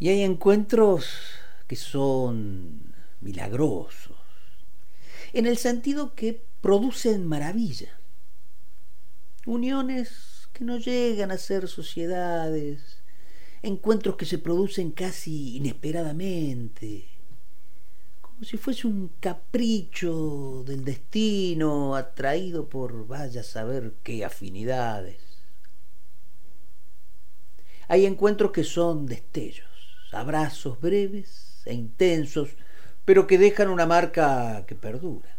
[0.00, 1.06] Y hay encuentros
[1.68, 4.16] que son milagrosos,
[5.34, 7.90] en el sentido que producen maravilla.
[9.44, 13.02] Uniones que no llegan a ser sociedades,
[13.62, 17.06] encuentros que se producen casi inesperadamente,
[18.22, 25.20] como si fuese un capricho del destino atraído por vaya a saber qué afinidades.
[27.86, 29.69] Hay encuentros que son destellos,
[30.12, 32.50] abrazos breves e intensos,
[33.04, 35.36] pero que dejan una marca que perdura.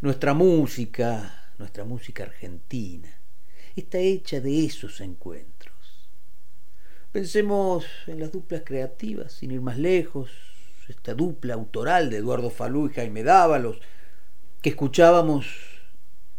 [0.00, 3.10] Nuestra música, nuestra música argentina,
[3.76, 6.10] está hecha de esos encuentros.
[7.12, 10.30] Pensemos en las duplas creativas, sin ir más lejos,
[10.88, 13.80] esta dupla autoral de Eduardo Falú y Jaime Dávalos,
[14.62, 15.79] que escuchábamos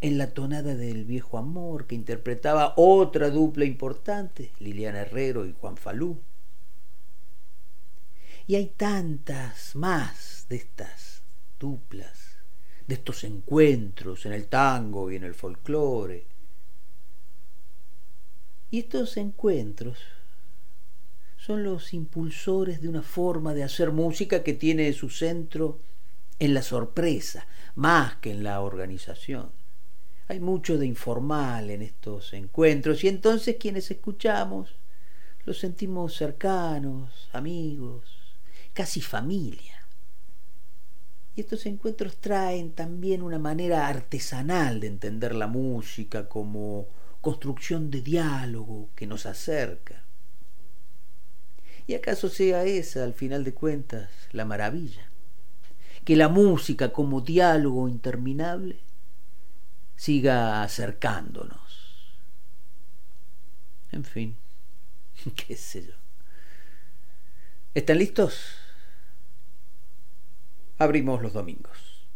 [0.02, 5.78] en la tonada del viejo amor, que interpretaba otra dupla importante, Liliana Herrero y Juan
[5.78, 6.20] Falú.
[8.48, 11.22] Y hay tantas más de estas
[11.60, 12.38] duplas,
[12.88, 16.26] de estos encuentros en el tango y en el folclore.
[18.72, 20.00] Y estos encuentros
[21.38, 25.80] son los impulsores de una forma de hacer música que tiene su centro
[26.40, 29.61] en la sorpresa, más que en la organización.
[30.32, 34.78] Hay mucho de informal en estos encuentros y entonces quienes escuchamos
[35.44, 38.06] los sentimos cercanos, amigos,
[38.72, 39.86] casi familia.
[41.36, 46.88] Y estos encuentros traen también una manera artesanal de entender la música como
[47.20, 50.06] construcción de diálogo que nos acerca.
[51.88, 55.12] ¿Y acaso sea esa, al final de cuentas, la maravilla?
[56.06, 58.80] Que la música como diálogo interminable
[60.02, 62.12] siga acercándonos.
[63.92, 64.36] En fin,
[65.36, 65.94] qué sé yo.
[67.76, 68.56] ¿Están listos?
[70.80, 72.08] Abrimos los domingos.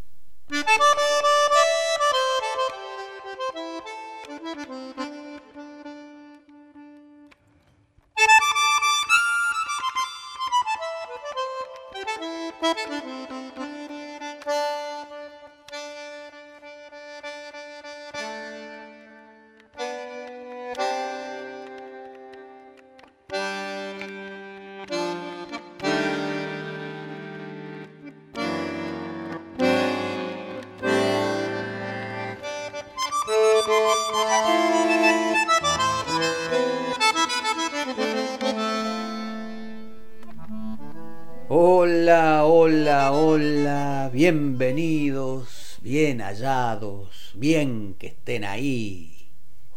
[46.25, 49.29] Hallados, bien que estén ahí.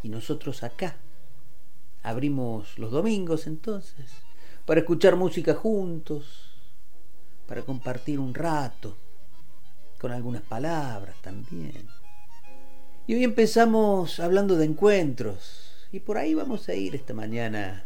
[0.03, 0.97] Y nosotros acá.
[2.03, 4.11] Abrimos los domingos entonces,
[4.64, 6.50] para escuchar música juntos,
[7.47, 8.97] para compartir un rato,
[9.99, 11.88] con algunas palabras también.
[13.07, 17.85] Y hoy empezamos hablando de encuentros, y por ahí vamos a ir esta mañana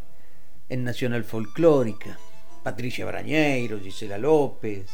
[0.68, 2.18] en Nacional Folclórica.
[2.62, 4.90] Patricia Brañeiro, Gisela López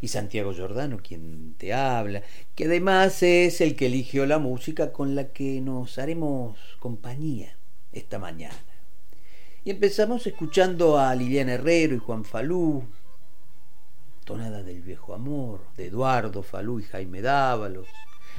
[0.00, 2.22] y Santiago Giordano, quien te habla,
[2.54, 7.56] que además es el que eligió la música con la que nos haremos compañía
[7.92, 8.56] esta mañana.
[9.64, 12.84] Y empezamos escuchando a Liliana Herrero y Juan Falú,
[14.24, 17.88] tonada del viejo amor, de Eduardo Falú y Jaime Dávalos,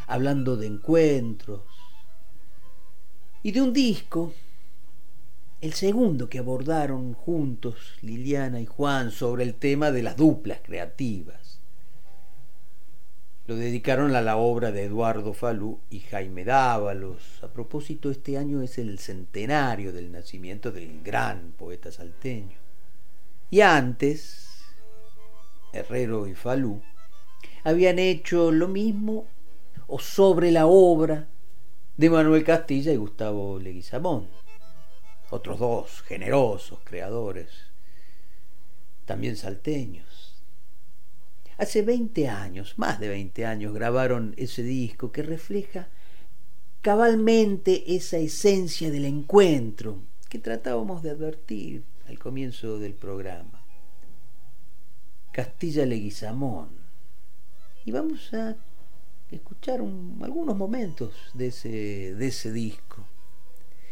[0.07, 1.61] hablando de encuentros,
[3.43, 4.33] y de un disco
[5.61, 11.50] el segundo que abordaron juntos Liliana y Juan sobre el tema de las duplas creativas.
[13.51, 17.43] Lo dedicaron a la obra de Eduardo Falú y Jaime Dávalos.
[17.43, 22.57] A propósito, este año es el centenario del nacimiento del gran poeta salteño.
[23.49, 24.63] Y antes,
[25.73, 26.81] Herrero y Falú
[27.65, 29.25] habían hecho lo mismo
[29.87, 31.27] o sobre la obra
[31.97, 34.29] de Manuel Castilla y Gustavo Leguizamón
[35.29, 37.49] otros dos generosos creadores,
[39.03, 40.10] también salteños.
[41.61, 45.89] Hace 20 años, más de 20 años, grabaron ese disco que refleja
[46.81, 53.63] cabalmente esa esencia del encuentro que tratábamos de advertir al comienzo del programa.
[55.31, 56.69] Castilla Leguizamón.
[57.85, 58.55] Y vamos a
[59.29, 63.05] escuchar algunos momentos de ese, de ese disco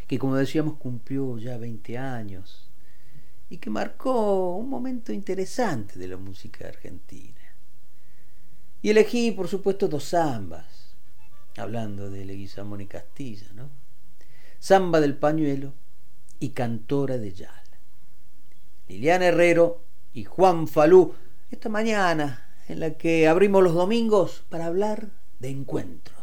[0.08, 2.68] que como decíamos cumplió ya 20 años
[3.48, 7.39] y que marcó un momento interesante de la música argentina.
[8.82, 10.96] Y elegí, por supuesto, dos zambas,
[11.56, 13.68] hablando de Leguizamón y Castilla, ¿no?
[14.62, 15.74] Zamba del pañuelo
[16.38, 17.62] y Cantora de Yala.
[18.88, 21.14] Liliana Herrero y Juan Falú,
[21.50, 26.20] esta mañana en la que abrimos los domingos para hablar de encuentros.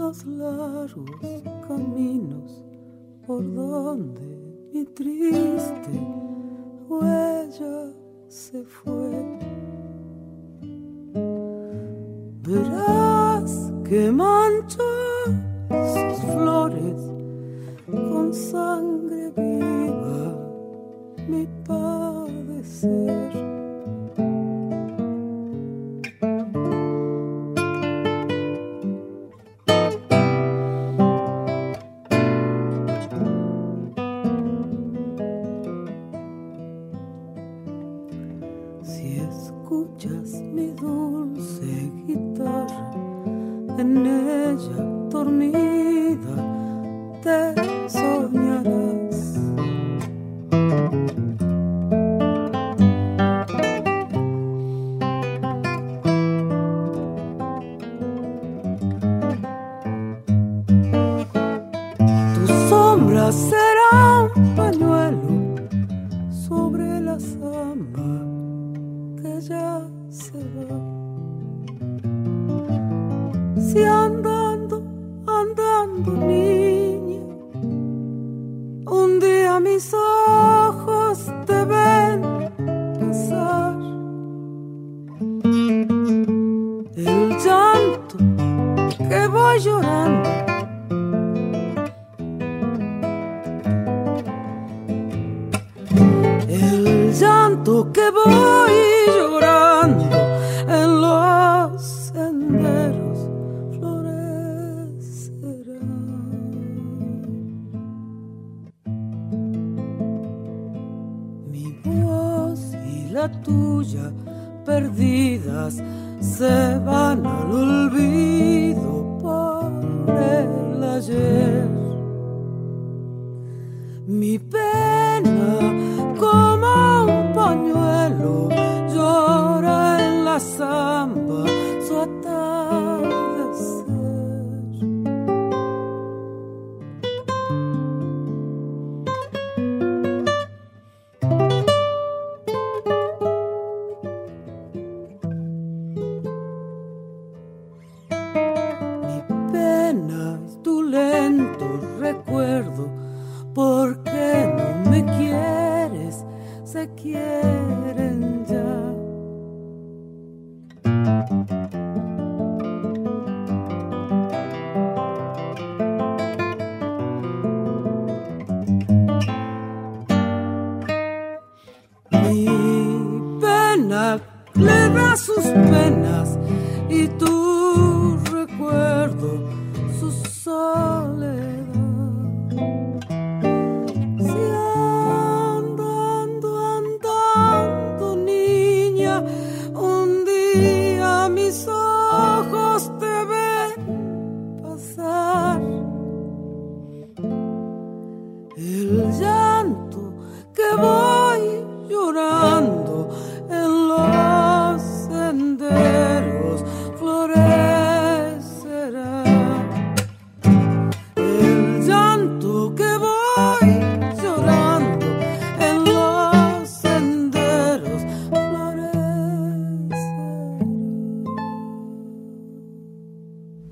[0.00, 1.10] los largos
[1.68, 2.64] caminos
[3.26, 4.22] por donde
[4.72, 5.90] mi triste
[6.88, 7.92] huella
[8.26, 9.38] se fue.
[12.42, 14.90] Verás que mancha
[15.68, 17.02] sus flores
[17.86, 20.34] con sangre viva
[21.28, 23.49] mi padecer.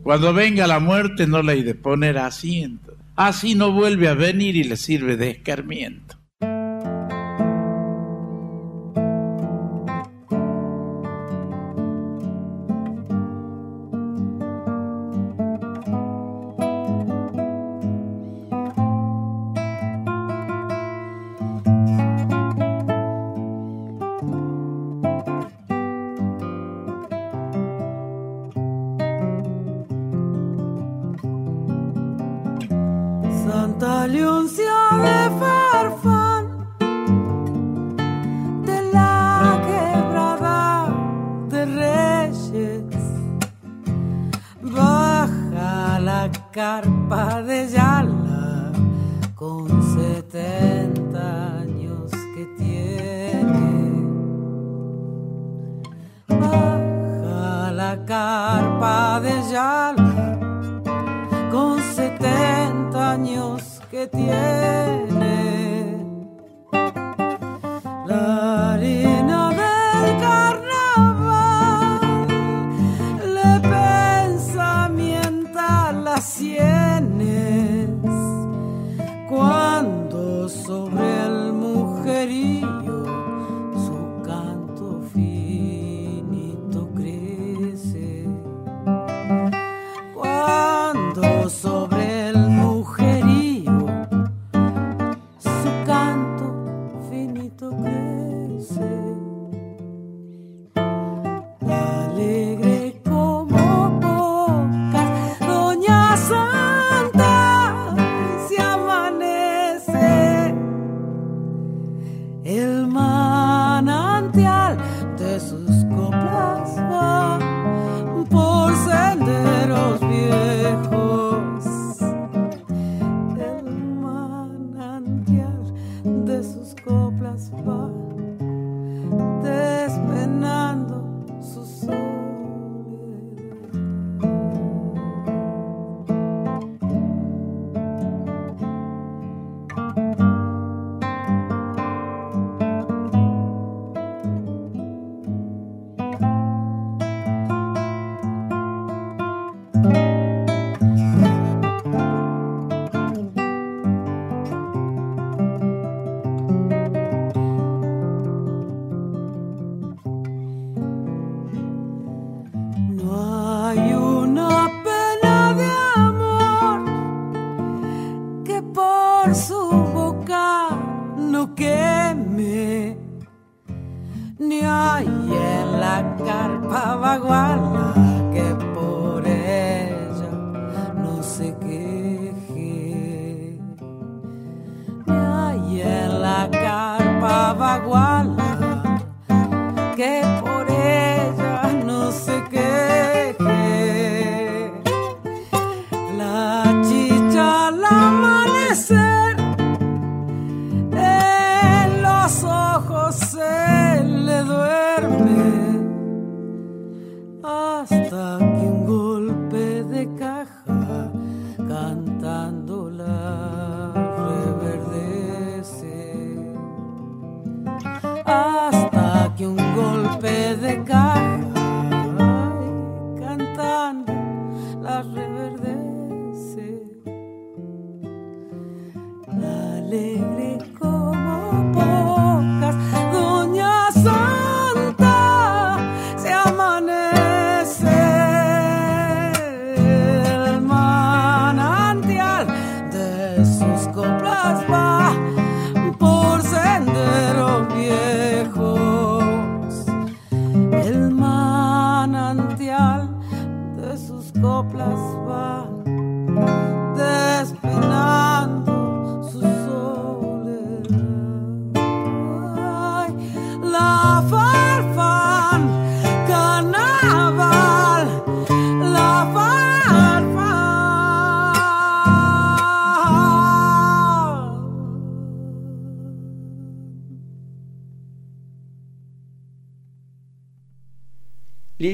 [0.08, 2.96] Cuando venga la muerte no le hay de poner asiento.
[3.14, 6.16] Así no vuelve a venir y le sirve de escarmiento.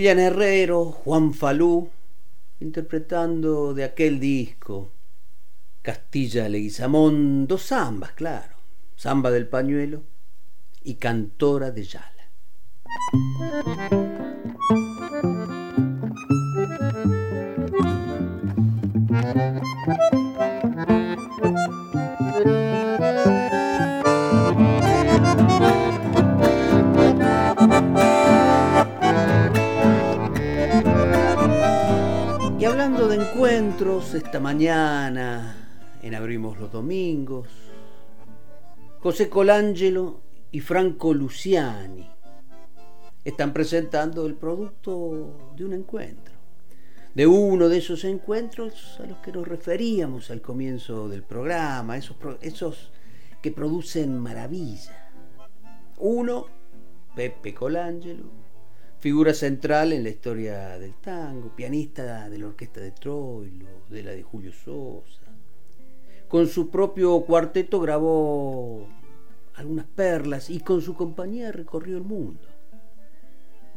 [0.04, 1.88] Lilian Herrero, Juan Falú,
[2.60, 4.92] interpretando de aquel disco
[5.80, 8.54] Castilla Leguizamón, dos zambas, claro,
[8.98, 10.02] Zamba del Pañuelo
[10.82, 12.28] y Cantora de Yala.
[34.14, 35.56] Esta mañana,
[36.00, 37.48] en Abrimos los Domingos,
[39.00, 40.20] José Colangelo
[40.52, 42.08] y Franco Luciani
[43.24, 46.32] están presentando el producto de un encuentro,
[47.12, 52.16] de uno de esos encuentros a los que nos referíamos al comienzo del programa, esos,
[52.40, 52.92] esos
[53.42, 55.10] que producen maravilla.
[55.98, 56.46] Uno,
[57.16, 58.43] Pepe Colangelo,
[59.04, 64.12] figura central en la historia del tango, pianista de la orquesta de Troilo, de la
[64.12, 65.26] de Julio Sosa.
[66.26, 68.88] Con su propio cuarteto grabó
[69.56, 72.48] algunas perlas y con su compañía recorrió el mundo.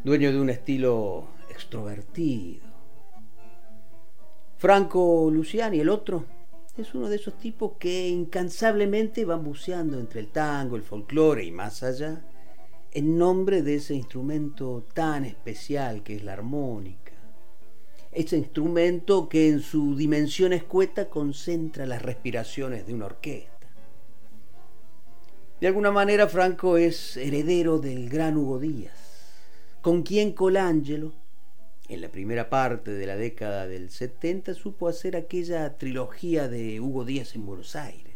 [0.01, 2.65] Dueño de un estilo extrovertido.
[4.55, 6.23] Franco Luciani, el otro,
[6.77, 11.51] es uno de esos tipos que incansablemente van buceando entre el tango, el folclore y
[11.51, 12.23] más allá
[12.91, 17.13] en nombre de ese instrumento tan especial que es la armónica.
[18.11, 23.67] Ese instrumento que en su dimensión escueta concentra las respiraciones de una orquesta.
[25.59, 29.33] De alguna manera Franco es heredero del gran Hugo Díaz,
[29.81, 31.13] con quien Colangelo,
[31.89, 37.05] en la primera parte de la década del 70, supo hacer aquella trilogía de Hugo
[37.05, 38.06] Díaz en Buenos Aires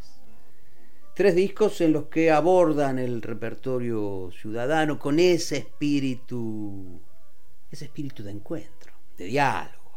[1.13, 7.01] Tres discos en los que abordan el repertorio ciudadano con ese espíritu,
[7.69, 9.91] ese espíritu de encuentro, de diálogo.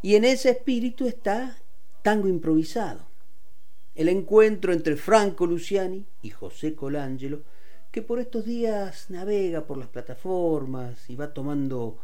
[0.00, 1.58] Y en ese espíritu está
[2.00, 3.06] Tango Improvisado,
[3.94, 7.42] el encuentro entre Franco Luciani y José Colangelo,
[7.90, 11.98] que por estos días navega por las plataformas y va tomando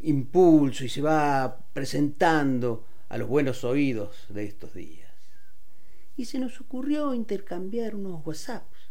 [0.00, 5.09] impulso y se va presentando a los buenos oídos de estos días
[6.20, 8.90] y se nos ocurrió intercambiar unos WhatsApps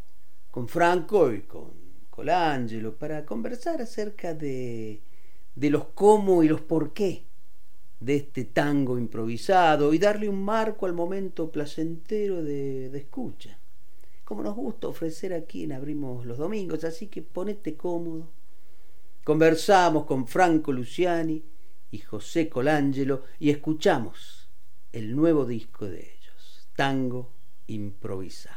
[0.50, 1.74] con Franco y con
[2.10, 5.04] Colangelo para conversar acerca de,
[5.54, 7.28] de los cómo y los por qué
[8.00, 13.60] de este tango improvisado y darle un marco al momento placentero de, de escucha.
[14.24, 18.28] Como nos gusta ofrecer aquí en Abrimos los Domingos, así que ponete cómodo.
[19.24, 21.44] Conversamos con Franco Luciani
[21.92, 24.50] y José Colangelo y escuchamos
[24.92, 26.19] el nuevo disco de
[26.80, 27.34] tango
[27.68, 28.56] improvisado.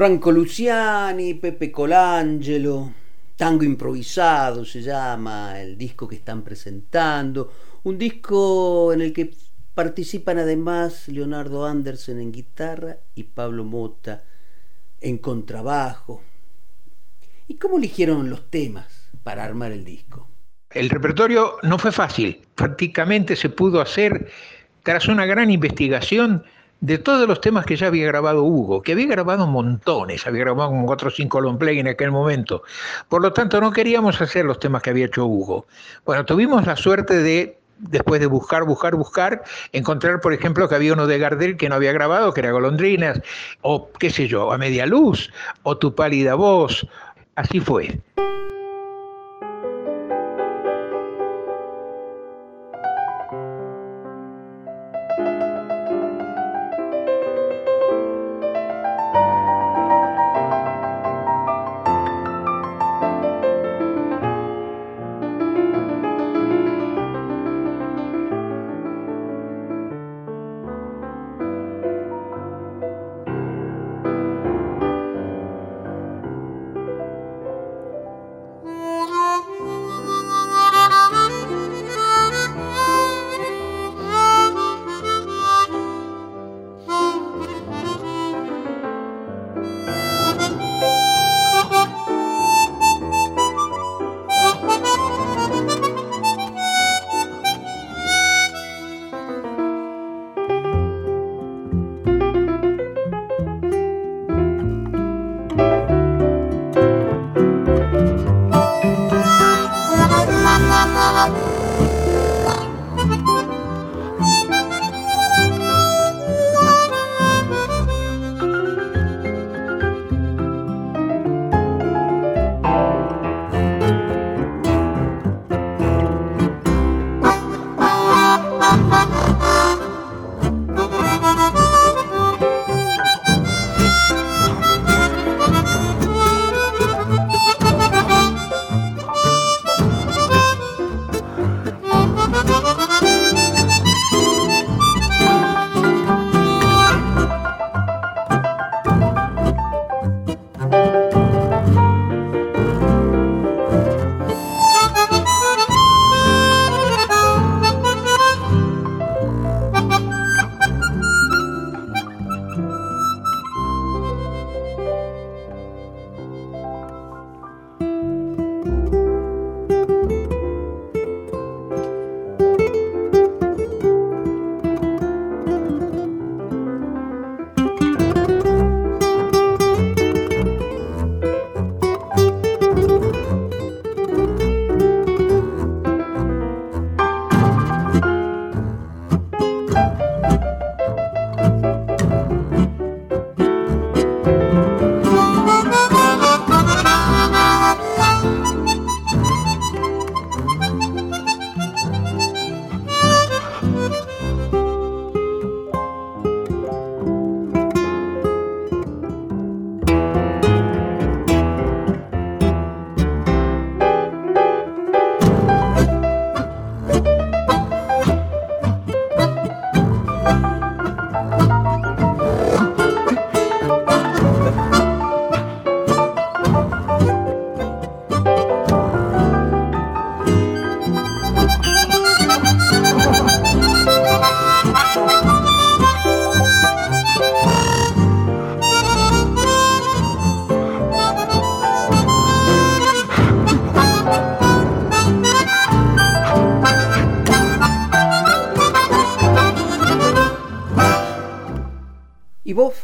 [0.00, 2.90] Franco Luciani, Pepe Colangelo,
[3.36, 9.34] Tango Improvisado se llama el disco que están presentando, un disco en el que
[9.74, 14.24] participan además Leonardo Andersen en guitarra y Pablo Mota
[15.02, 16.22] en contrabajo.
[17.46, 20.26] ¿Y cómo eligieron los temas para armar el disco?
[20.70, 24.30] El repertorio no fue fácil, prácticamente se pudo hacer
[24.82, 26.42] tras una gran investigación
[26.80, 30.70] de todos los temas que ya había grabado Hugo, que había grabado montones, había grabado
[30.70, 32.62] con cuatro o cinco long play en aquel momento.
[33.08, 35.66] Por lo tanto, no queríamos hacer los temas que había hecho Hugo.
[36.04, 40.94] Bueno, tuvimos la suerte de, después de buscar, buscar, buscar, encontrar, por ejemplo, que había
[40.94, 43.20] uno de Gardel que no había grabado, que era Golondrinas,
[43.60, 45.30] o qué sé yo, A Media Luz,
[45.62, 46.86] o Tu Pálida Voz.
[47.36, 48.00] Así fue.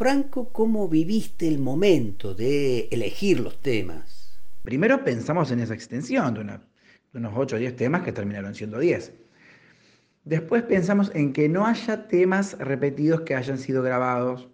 [0.07, 4.39] Franco, ¿cómo viviste el momento de elegir los temas?
[4.63, 6.61] Primero pensamos en esa extensión de,
[7.13, 9.13] unos 8 o 10 temas que terminaron siendo 10.
[10.23, 14.49] Después pensamos en que no haya temas repetidos que hayan sido grabados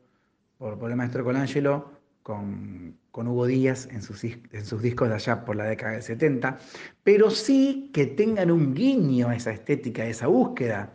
[0.57, 5.45] por, el maestro Colangelo con, con Hugo Díaz en sus, en sus discos de allá
[5.45, 6.57] por la década del 70,
[7.05, 10.95] pero sí que tengan un guiño a esa estética, a esa búsqueda.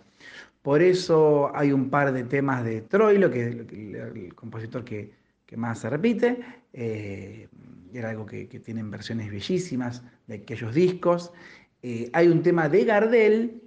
[0.67, 5.13] Por eso hay un par de temas de Troilo, que es el, compositor que,
[5.55, 6.41] más se repite.
[6.73, 7.47] Eh,
[7.93, 11.31] era algo que, tienen versiones bellísimas de aquellos discos.
[11.81, 13.61] Eh, hay un tema de Gardel,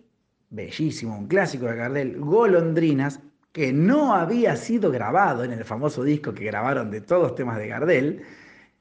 [0.50, 6.34] bellísimo, un clásico de Gardel, Golondrinas, que no había sido grabado en el famoso disco
[6.34, 8.22] que grabaron de todos los temas de Gardel.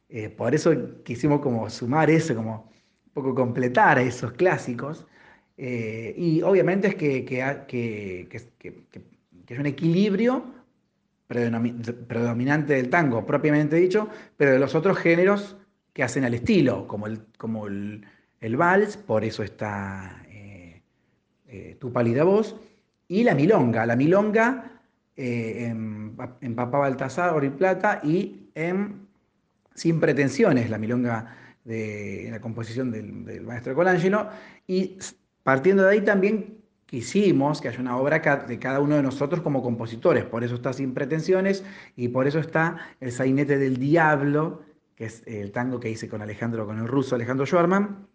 [0.10, 0.73] Eh, por eso
[1.05, 2.69] quisimos como sumar eso, como
[3.05, 5.08] un poco completar esos clásicos.
[5.62, 8.30] Eh, y obviamente es que, que,
[9.45, 10.45] es un equilibrio
[11.28, 15.58] predominante del tango, propiamente dicho, pero de los otros géneros
[15.91, 18.06] que hacen al estilo, como el, como el,
[18.39, 20.82] el vals, por eso está eh,
[21.50, 22.56] eh, Tu pálida voz,
[23.10, 23.86] y la milonga.
[23.86, 24.80] La milonga
[25.17, 29.08] eh, en, en, Papá Baltasar, Oro y Plata, y en
[29.76, 34.30] Sin Pretensiones, la milonga de la composición del, del maestro Colangelo,
[34.65, 34.98] y
[35.50, 39.64] partiendo de ahí también quisimos que haya una obra de cada uno de nosotros como
[39.64, 41.64] compositores, por eso está Sin Pretensiones
[41.96, 44.62] y por eso está El Sainete del Diablo,
[44.96, 48.06] que es el tango que hice con Alejandro, con el ruso Alejandro Schwarman,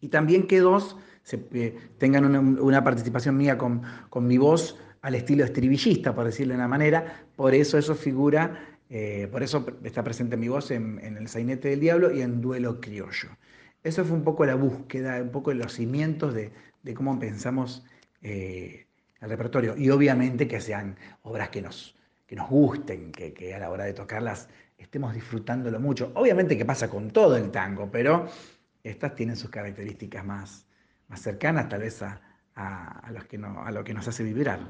[0.00, 5.14] y también que dos se, eh, tengan una, participación mía con, con, mi voz al
[5.14, 8.58] estilo estribillista, por decirlo de una manera, por eso eso figura,
[8.90, 12.40] eh, por eso está presente mi voz en, en El Sainete del Diablo y en
[12.40, 13.28] Duelo Criollo.
[13.86, 16.50] Eso fue un poco la búsqueda, un poco los cimientos de,
[16.92, 17.86] cómo pensamos
[18.20, 18.88] eh,
[19.20, 19.76] el repertorio.
[19.76, 21.94] Y obviamente que sean obras que nos,
[22.26, 26.10] que nos gusten, que, que, a la hora de tocarlas estemos disfrutándolo mucho.
[26.16, 28.26] Obviamente que pasa con todo el tango, pero
[28.82, 30.66] estas tienen sus características más,
[31.06, 32.20] más cercanas tal vez a,
[32.56, 34.66] a, a, los que no, a lo que nos hace vibrar.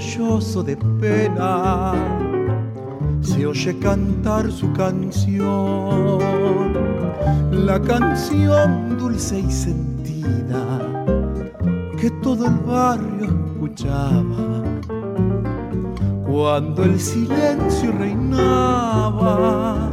[0.00, 1.92] Sollozo de pena.
[3.20, 6.18] Se oye cantar su canción.
[7.52, 10.80] La canción dulce y sentida
[11.96, 14.64] que todo el barrio escuchaba.
[16.26, 19.90] Cuando el silencio reinaba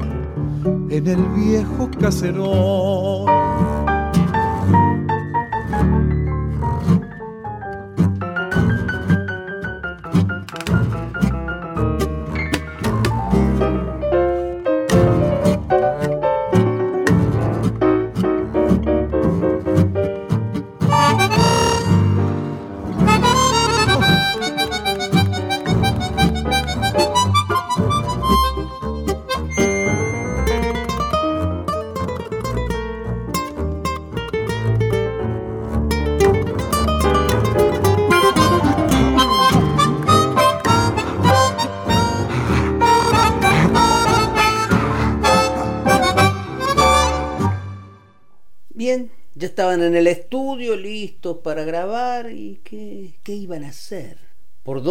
[0.89, 3.21] en el viejo caserón.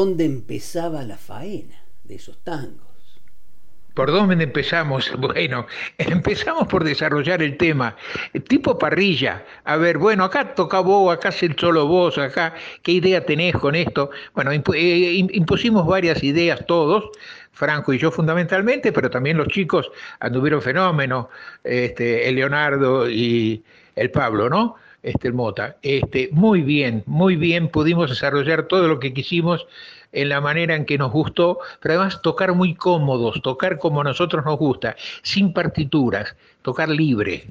[0.01, 3.21] Dónde empezaba la faena de esos tangos?
[3.93, 5.13] ¿Por dónde empezamos?
[5.19, 5.67] Bueno,
[5.99, 7.95] empezamos por desarrollar el tema,
[8.49, 9.45] tipo parrilla.
[9.65, 13.55] A ver, bueno, acá toca vos, acá es el solo vos, acá, ¿qué idea tenés
[13.55, 14.11] con esto?
[14.35, 17.11] Bueno, imp eh, impusimos varias ideas todos,
[17.53, 19.91] Franco y yo fundamentalmente, pero también los chicos
[20.21, 21.27] anduvieron fenómenos,
[21.63, 23.63] este, Leonardo y,
[23.97, 24.77] el Pablo, ¿no?
[25.03, 25.77] Este, Mota.
[25.83, 29.67] Este, muy bien, muy bien, pudimos desarrollar todo lo que quisimos
[30.13, 34.05] en la manera en que nos gustó, pero además tocar muy cómodos, tocar como a
[34.05, 37.47] nosotros nos gusta, sin partituras, tocar libre.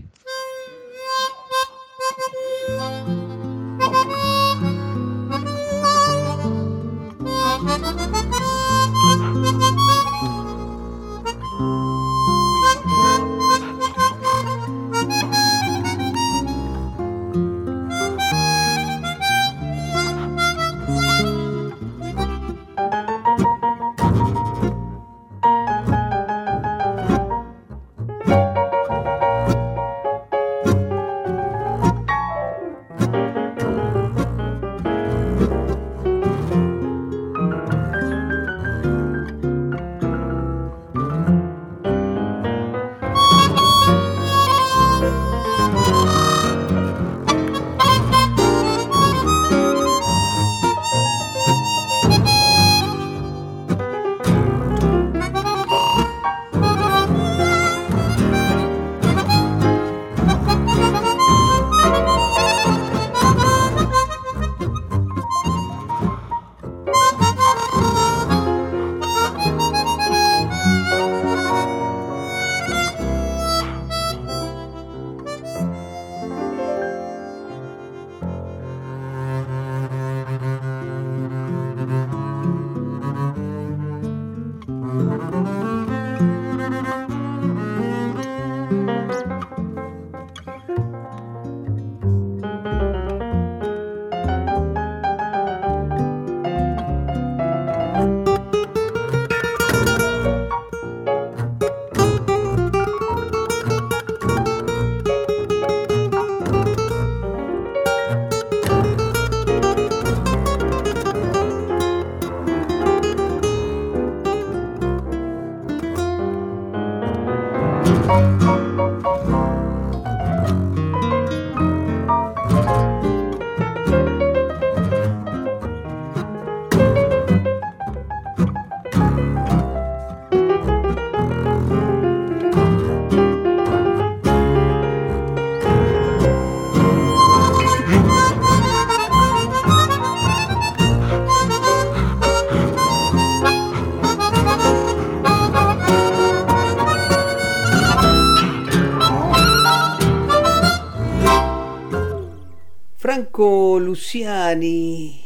[154.12, 155.22] Hay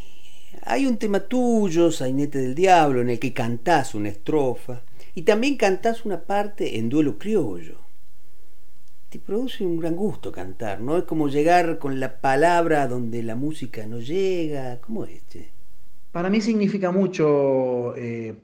[0.86, 4.82] un tema tuyo, Sainete del Diablo, en el que cantás una estrofa
[5.16, 7.78] y también cantás una parte en duelo criollo.
[9.08, 10.98] Te produce un gran gusto cantar, ¿no?
[10.98, 14.82] Es como llegar con la palabra donde la música no llega.
[14.82, 15.26] ¿Cómo es?
[15.30, 15.48] che?
[16.12, 18.36] Para mí significa mucho eh,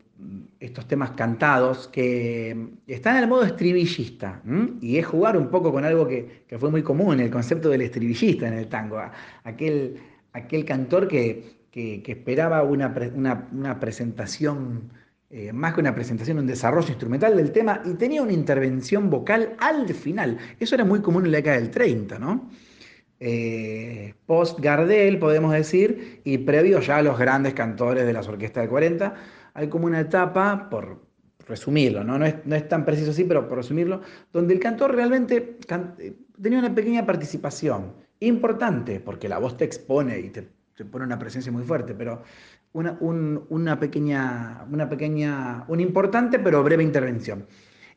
[0.57, 4.41] estos temas cantados que están en el modo estribillista
[4.79, 7.81] y es jugar un poco con algo que, que fue muy común, el concepto del
[7.81, 9.01] estribillista en el tango,
[9.43, 9.99] aquel,
[10.33, 14.91] aquel cantor que, que, esperaba una, una- presentación,
[15.29, 19.55] eh, más que una presentación, un desarrollo instrumental del tema y tenía una intervención vocal
[19.59, 20.37] al final.
[20.59, 22.49] Eso era muy común en la década del 30, ¿no?
[23.19, 28.63] Eh, post Gardel, podemos decir, y previo ya a los grandes cantores de las orquestas
[28.63, 29.13] del 40,
[29.53, 31.05] hay como una etapa, por
[31.47, 32.17] resumirlo, ¿no?
[32.19, 34.01] No, es, no es tan preciso así, pero por resumirlo,
[34.31, 35.57] donde el cantor realmente
[35.99, 41.05] eh, tenía una pequeña participación, importante, porque la voz te expone y te, te pone
[41.05, 42.23] una presencia muy fuerte, pero
[42.73, 47.47] una, un- una pequeña, una pequeña, una importante pero breve intervención.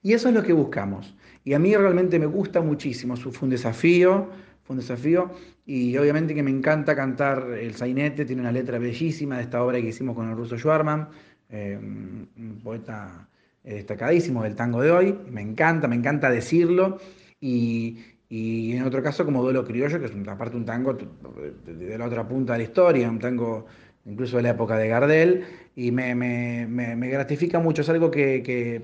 [0.02, 1.14] Y eso es lo que buscamos.
[1.44, 4.28] Y a mí realmente me gusta muchísimo, fue un desafío,
[4.68, 5.30] un desafío,
[5.66, 9.78] y obviamente que me encanta cantar el sainete, tiene una letra bellísima de esta obra
[9.80, 11.08] que hicimos con el ruso Schwarman,
[11.50, 13.28] eh, un poeta
[13.64, 16.98] eh, destacadísimo del tango de hoy, me encanta, me encanta decirlo,
[17.40, 17.98] y,
[18.36, 22.26] y en otro caso como Duelo Criollo, que es aparte un tango de, la otra
[22.26, 23.66] punta de la historia, un tango
[24.06, 25.44] incluso de la época de Gardel,
[25.76, 28.82] y me, me- me- me gratifica mucho, es algo que, que-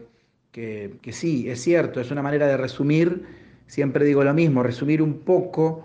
[0.53, 3.25] que- que sí, es cierto, es una manera de resumir,
[3.67, 5.85] siempre digo lo mismo, resumir un poco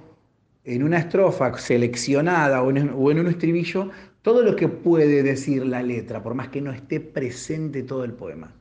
[0.65, 3.89] en una estrofa seleccionada o en, o en un estribillo
[4.21, 8.13] todo lo que puede decir la letra, por más que no esté presente todo el
[8.13, 8.53] poema.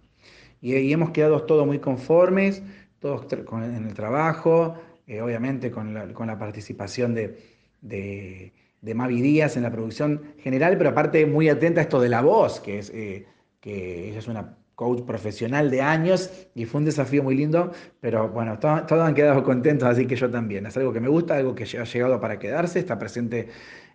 [0.61, 2.63] Y, y hemos quedado todos muy conformes,
[3.01, 4.77] todos en el trabajo,
[5.13, 7.39] eh, obviamente con la, participación de,
[7.83, 12.23] de, Mavi Díaz en la producción general, pero aparte muy atenta a esto de la
[12.23, 13.27] voz, que es eh,
[13.61, 18.29] que ella es una coach profesional de años y fue un desafío muy lindo, pero
[18.31, 20.67] bueno, to- todos han quedado contentos, así que yo también.
[20.67, 23.49] Es algo que me gusta, algo que ha llegado para quedarse, está presente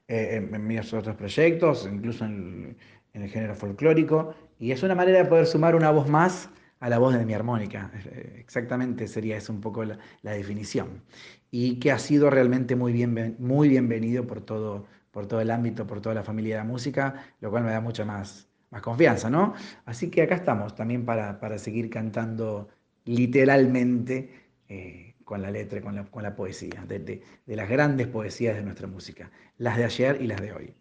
[0.07, 2.77] eh, en, en mis otros proyectos, incluso en
[3.13, 6.49] el género folclórico, y es una manera de poder sumar una voz más
[6.79, 7.91] a la voz de mi armónica.
[7.93, 11.03] Eh, Exactamente sería eso un poco la, definición.
[11.51, 15.87] Y que ha sido realmente muy, bien, muy bienvenido por todo, por todo el ámbito,
[15.87, 19.29] por toda la familia de la música, lo cual me da mucha más, más confianza,
[19.29, 19.53] ¿no?
[19.85, 22.69] Así que acá estamos también para, para seguir cantando
[23.05, 28.55] literalmente eh, con la letra, con la, con la poesía, de, de las grandes poesías
[28.55, 30.73] de nuestra música, las de ayer y las de hoy.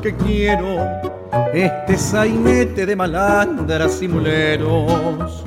[0.00, 0.78] Que quiero,
[1.52, 5.42] este sainete de malandras y muleros.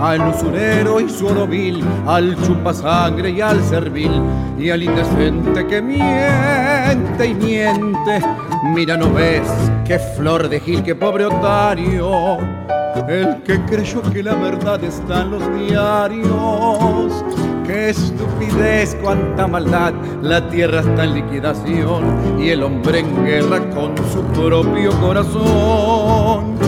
[0.00, 4.10] Al usurero y su orovil, al chupasangre y al servil,
[4.58, 8.22] y al indecente que miente y miente.
[8.74, 9.46] Mira, no ves
[9.84, 12.38] qué flor de gil, qué pobre otario,
[13.08, 17.24] el que creyó que la verdad está en los diarios.
[17.70, 23.96] Qué estupidez, cuánta maldad, la tierra está en liquidación y el hombre en guerra con
[24.10, 26.58] su propio corazón.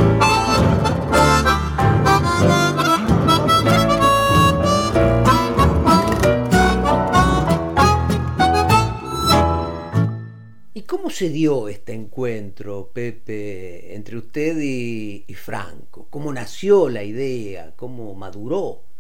[10.73, 16.07] ¿Y cómo se dio este encuentro, Pepe, entre usted y, y Franco?
[16.11, 17.75] ¿Cómo nació la idea?
[17.75, 18.92] ¿Cómo maduró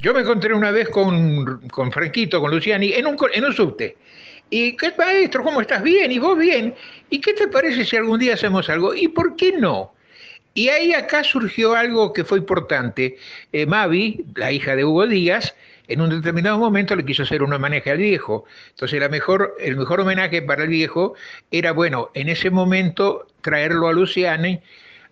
[0.00, 3.96] Yo me encontré una vez con, con Franquito, con Luciani, en un, en un subte.
[4.50, 5.44] Y, ¿qué maestro?
[5.44, 5.82] ¿Cómo estás?
[5.82, 6.74] Bien, ¿y vos bien?
[7.10, 8.94] ¿Y qué te parece si algún día hacemos algo?
[8.94, 9.92] ¿Y por qué no?
[10.54, 13.18] Y ahí acá surgió algo que fue importante.
[13.52, 15.54] Eh, Mavi, la hija de Hugo Díaz,
[15.88, 18.46] en un determinado momento le quiso hacer un homenaje al viejo.
[18.70, 21.14] Entonces la mejor, el mejor homenaje para el viejo
[21.50, 24.60] era, bueno, en ese momento traerlo a Luciani,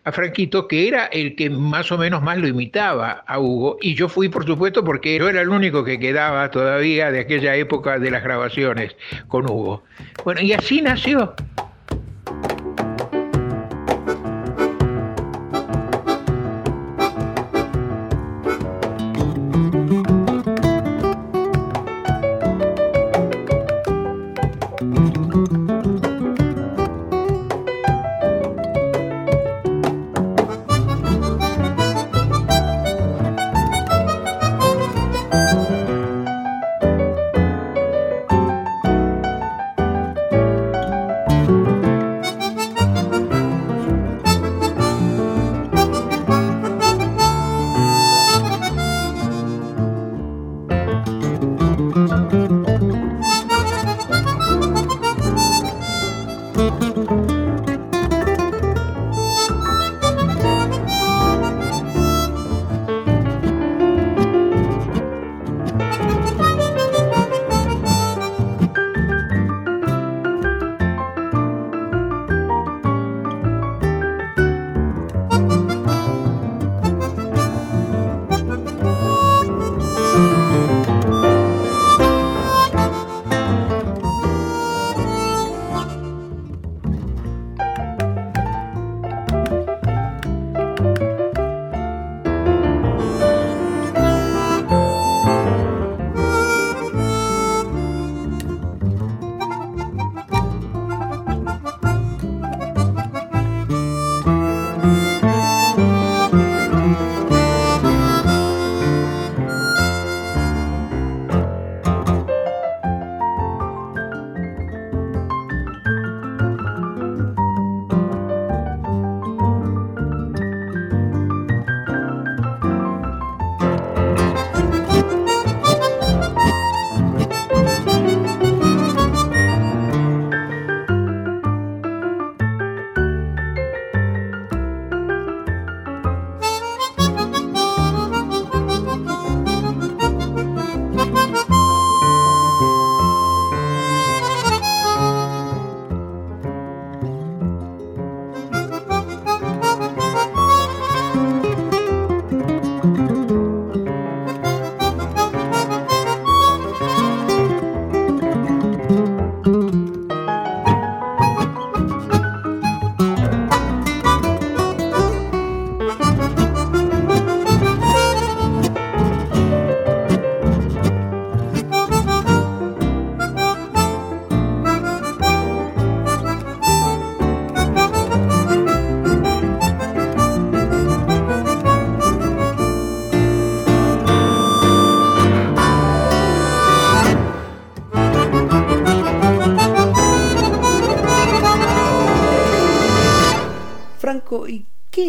[0.07, 3.77] a Franquito, que era el que más o menos más lo imitaba a Hugo.
[3.83, 7.57] Y yo fui, por supuesto, porque yo era el único que quedaba todavía de aquella
[7.57, 8.95] época de las grabaciones
[9.27, 9.83] con Hugo.
[10.23, 11.35] Bueno, y así nació.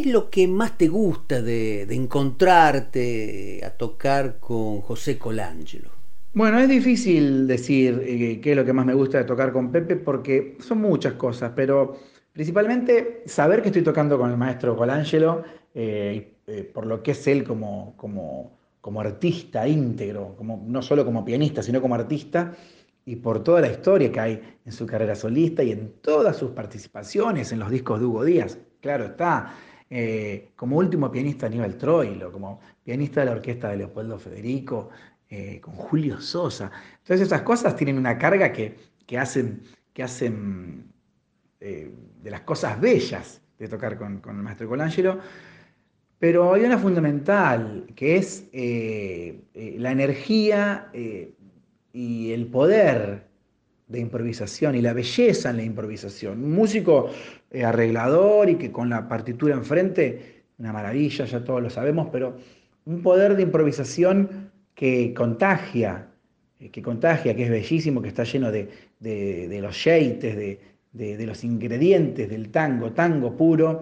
[0.08, 5.98] Lo que más te gusta de, de encontrarte a tocar con José Colangelo?
[6.38, 9.72] Bueno, es difícil decir eh, qué es lo que más me gusta de tocar con
[9.72, 11.98] Pepe porque son muchas cosas, pero
[12.32, 15.44] principalmente saber que estoy tocando con el maestro Colangelo,
[15.74, 21.04] eh, eh, por lo que es él como, como, como artista íntegro, como, no solo
[21.04, 22.54] como pianista, sino como artista,
[23.04, 26.52] y por toda la historia que hay en su carrera solista y en todas sus
[26.52, 28.60] participaciones en los discos de Hugo Díaz.
[28.80, 29.56] Claro está,
[29.90, 34.90] eh, como último pianista Aníbal Troilo, como pianista de la orquesta de Leopoldo Federico,
[35.30, 36.72] eh, con Julio Sosa.
[37.00, 38.76] Entonces esas cosas tienen una carga que,
[39.06, 39.62] que hacen,
[39.94, 40.92] que hacen
[41.60, 45.20] eh, de las cosas bellas de tocar con, con el maestro Colangelo.
[46.20, 50.90] Pero hay una fundamental, que es la energía
[51.94, 53.28] y el poder
[53.88, 56.44] de improvisación y la belleza en la improvisación.
[56.44, 57.10] Un músico
[57.52, 62.36] eh, arreglador y que con la partitura enfrente, una maravilla, ya todos lo sabemos, pero
[62.86, 66.08] un poder de improvisación que contagia,
[66.60, 68.70] eh, que contagia, que es bellísimo, que está lleno de,
[69.00, 70.60] de- los sheites, de,
[70.94, 73.82] de- los ingredientes del tango, tango puro,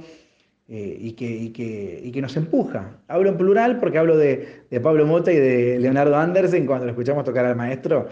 [0.68, 3.02] eh, y, que, y que- y que nos empuja.
[3.08, 7.24] Hablo en plural porque hablo de, Pablo Mota y de Leonardo Andersen cuando lo escuchamos
[7.24, 8.08] tocar al maestro.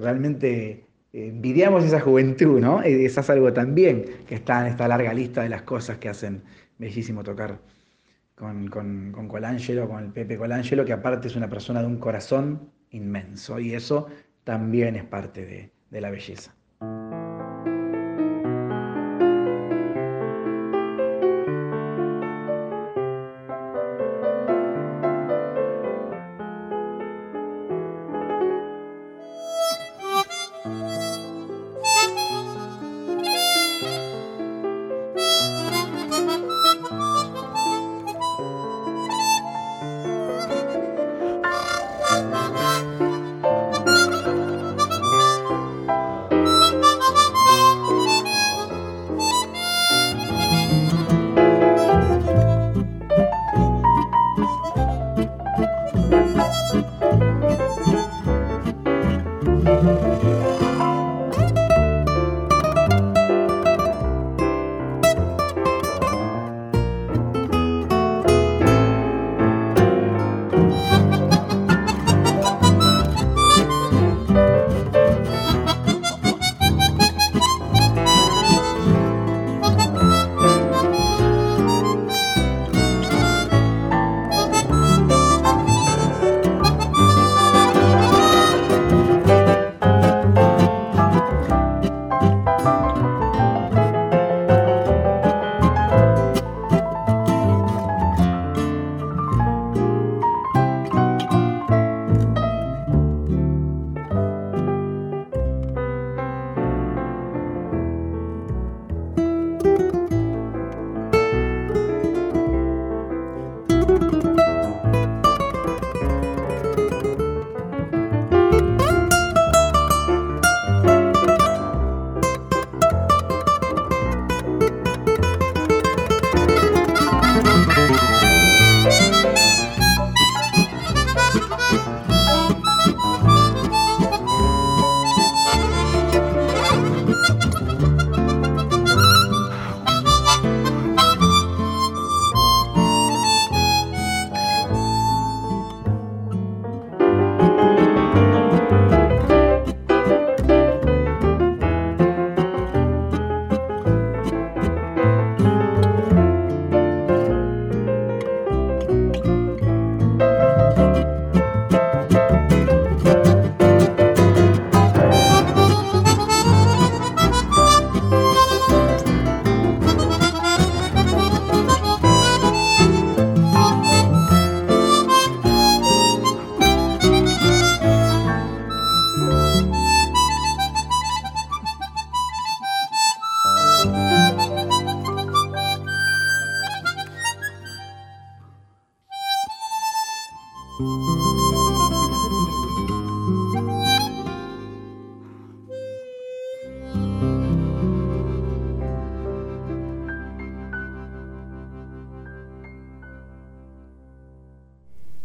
[0.00, 2.86] realmente envidiamos esa juventud, ¿no?
[2.86, 6.08] Y eso es algo también que está en esta larga lista de las cosas que
[6.08, 6.42] hacen
[6.78, 7.60] bellísimo tocar
[8.34, 11.98] con, con, con Colangelo, con el Pepe Colangelo, que aparte es una persona de un
[11.98, 14.08] corazón inmenso y eso
[14.44, 16.54] también es parte de, de la belleza.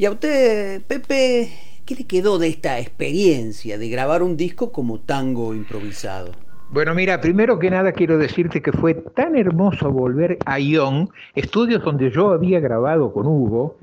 [0.08, 1.51] A usted, Pepe,
[1.86, 6.32] ¿qué le quedó de esta experiencia de grabar un disco como tango improvisado?
[6.70, 11.84] Bueno, mira, primero que nada quiero decirte que fue tan hermoso volver a Ion, estudios
[11.84, 13.78] donde yo había grabado con Hugo,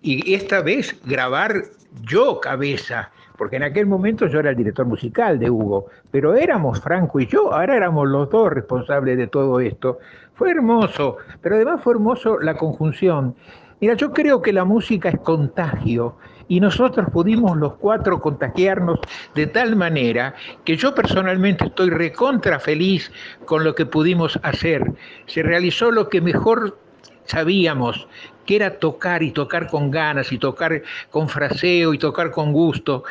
[0.00, 1.64] y esta vez grabar
[2.02, 6.80] yo cabeza, porque en aquel momento yo era el director musical de Hugo, pero éramos
[6.80, 9.98] Franco y yo, ahora éramos los dos responsables de todo esto.
[10.34, 13.34] Fue hermoso, pero además fue hermoso la conjunción.
[13.80, 16.16] Mira, yo creo que la música es contagio
[16.48, 18.98] y nosotros pudimos los cuatro contagiarnos
[19.34, 23.12] de tal manera que yo personalmente estoy recontra feliz
[23.44, 24.82] con lo que pudimos hacer.
[25.26, 26.76] Se realizó lo que mejor
[27.24, 28.08] sabíamos,
[28.46, 33.04] que era tocar y tocar con ganas y tocar con fraseo y tocar con gusto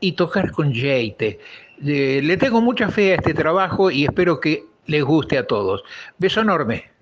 [0.00, 1.40] y tocar con jeite.
[1.84, 5.82] Eh, le tengo mucha fe a este trabajo y espero que les guste a todos.
[6.18, 6.97] Beso enorme.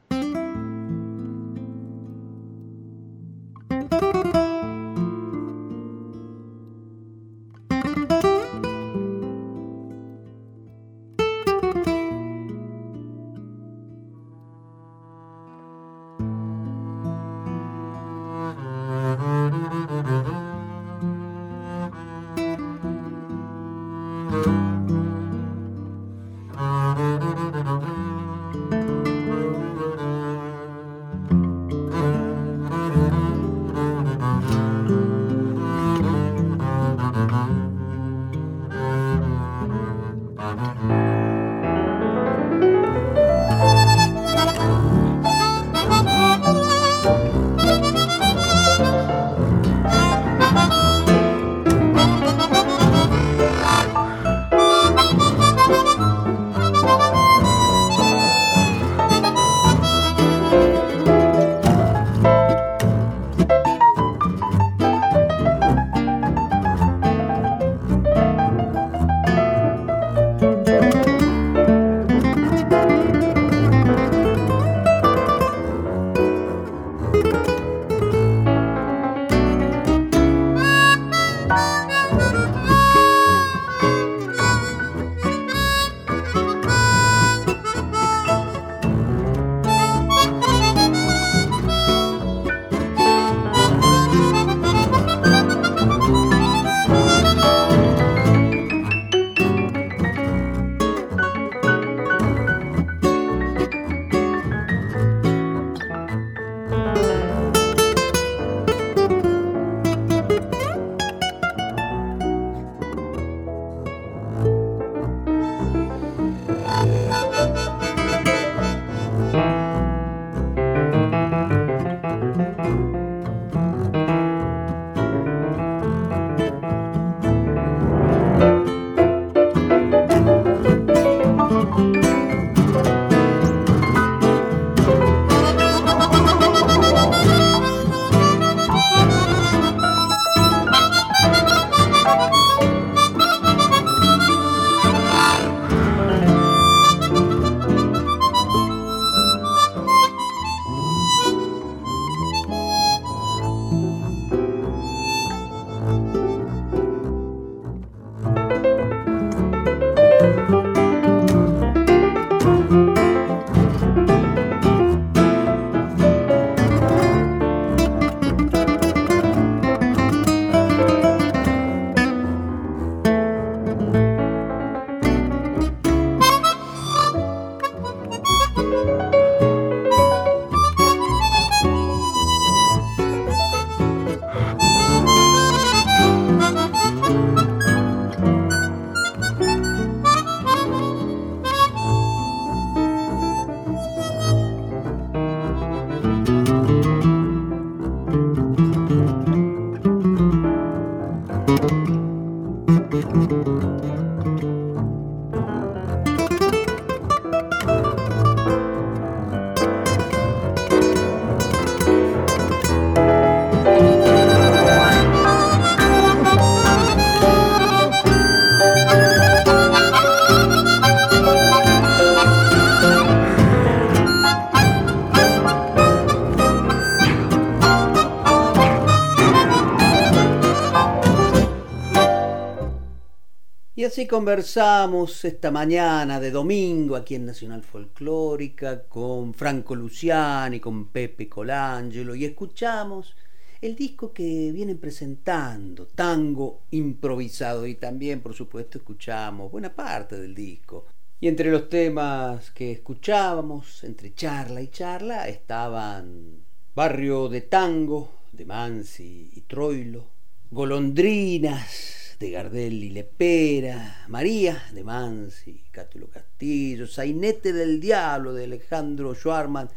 [233.97, 241.31] Así conversamos esta mañana de domingo aquí en Nacional Folclórica con Franco Luciani, con Pepe
[241.31, 243.17] Colangelo y escuchamos
[243.59, 250.35] el disco que vienen presentando, Tango Improvisado, y también, por supuesto, escuchamos buena parte del
[250.35, 250.89] disco.
[251.19, 256.45] Y entre los temas que escuchábamos, entre charla y charla, estaban
[256.75, 260.05] Barrio de Tango, de Mansi y Troilo,
[260.51, 269.15] Golondrinas, de Gardel y Lepera, María, de Mansi, Cátulo Castillo, Sainete del Diablo, de Alejandro
[269.15, 269.69] Schwarman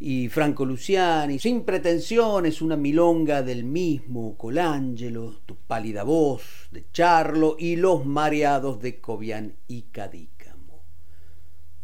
[0.00, 7.56] y Franco Luciani, Sin Pretensiones, una milonga del mismo Colangelo, Tu pálida voz, de Charlo
[7.58, 10.28] y Los Mareados de Cobian y Cadí.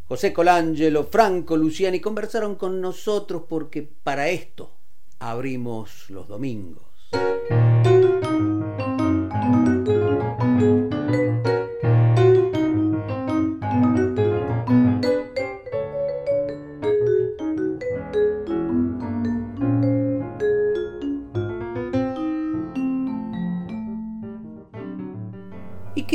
[0.07, 4.71] José Colangelo, Franco Luciani conversaron con nosotros porque para esto
[5.19, 6.85] abrimos los domingos.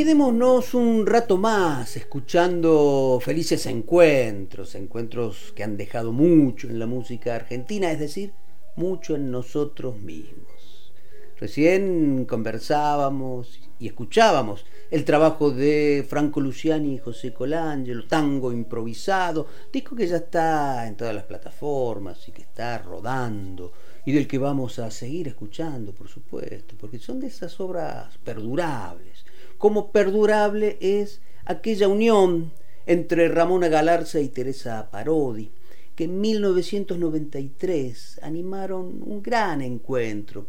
[0.00, 7.34] Quedémonos un rato más escuchando felices encuentros, encuentros que han dejado mucho en la música
[7.34, 8.32] argentina, es decir,
[8.76, 10.94] mucho en nosotros mismos.
[11.38, 19.94] Recién conversábamos y escuchábamos el trabajo de Franco Luciani y José Colangelo, Tango Improvisado, disco
[19.94, 23.74] que ya está en todas las plataformas y que está rodando
[24.06, 29.26] y del que vamos a seguir escuchando, por supuesto, porque son de esas obras perdurables
[29.60, 32.52] cómo perdurable es aquella unión
[32.86, 35.52] entre Ramona Galarza y Teresa Parodi,
[35.94, 40.48] que en 1993 animaron un gran encuentro,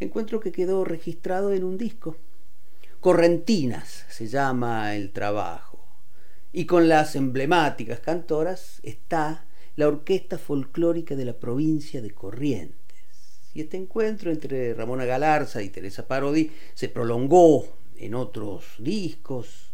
[0.00, 2.16] encuentro que quedó registrado en un disco.
[2.98, 5.86] Correntinas se llama el trabajo,
[6.52, 12.98] y con las emblemáticas cantoras está la Orquesta Folclórica de la provincia de Corrientes.
[13.54, 19.72] Y este encuentro entre Ramona Galarza y Teresa Parodi se prolongó en otros discos,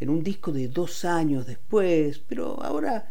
[0.00, 3.10] en un disco de dos años después, pero ahora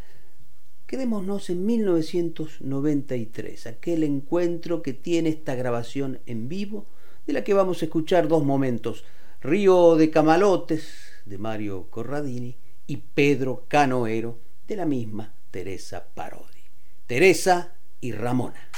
[0.86, 6.86] quedémonos en 1993, aquel encuentro que tiene esta grabación en vivo,
[7.26, 9.04] de la que vamos a escuchar dos momentos,
[9.42, 10.88] Río de Camalotes,
[11.26, 12.56] de Mario Corradini,
[12.88, 16.64] y Pedro Canoero, de la misma Teresa Parodi.
[17.06, 18.70] Teresa y Ramona.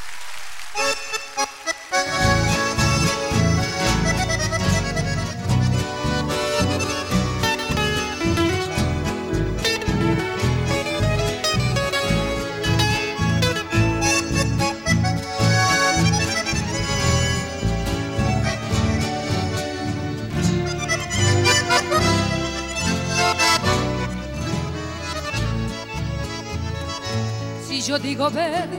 [27.90, 28.78] Yo digo verde,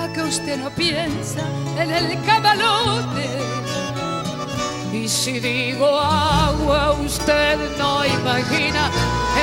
[0.00, 1.40] a que usted no piensa
[1.76, 3.26] en el camalote.
[4.92, 8.92] Y si digo agua, usted no imagina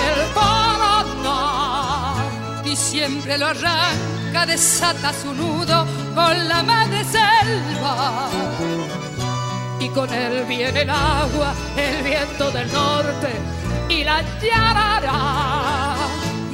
[0.08, 2.14] el Paraná.
[2.64, 5.86] Y siempre lo arranca, desata su nudo
[6.16, 8.30] con la madre selva.
[9.82, 13.34] Y con él viene el agua, el viento del norte
[13.90, 15.85] y la yarará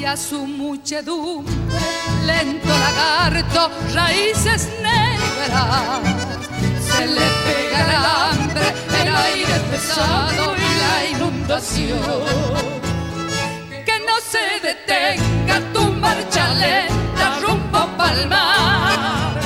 [0.06, 1.54] a su muchedumbre,
[2.26, 6.02] lento lagarto, raíces negras.
[6.82, 12.00] Se le pega el hambre, el aire pesado y la inundación.
[13.86, 19.40] Que no se detenga tu marcha lenta rumbo palmar.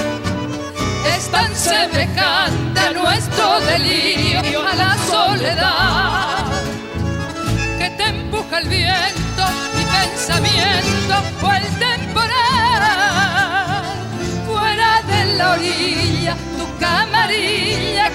[1.15, 6.45] Es tan semejante a nuestro delirio, a la soledad,
[7.77, 9.24] que te empuja el viento
[10.05, 12.93] pensamiento o el temporal.
[14.47, 18.11] Fuera de la orilla, tu camarilla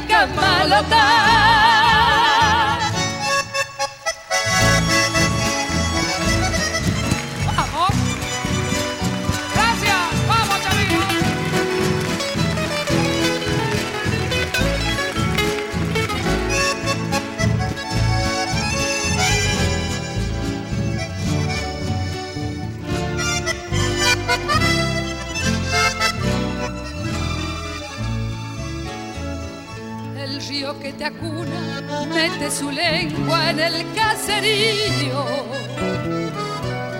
[30.78, 35.24] que te acuna, mete su lengua en el caserío.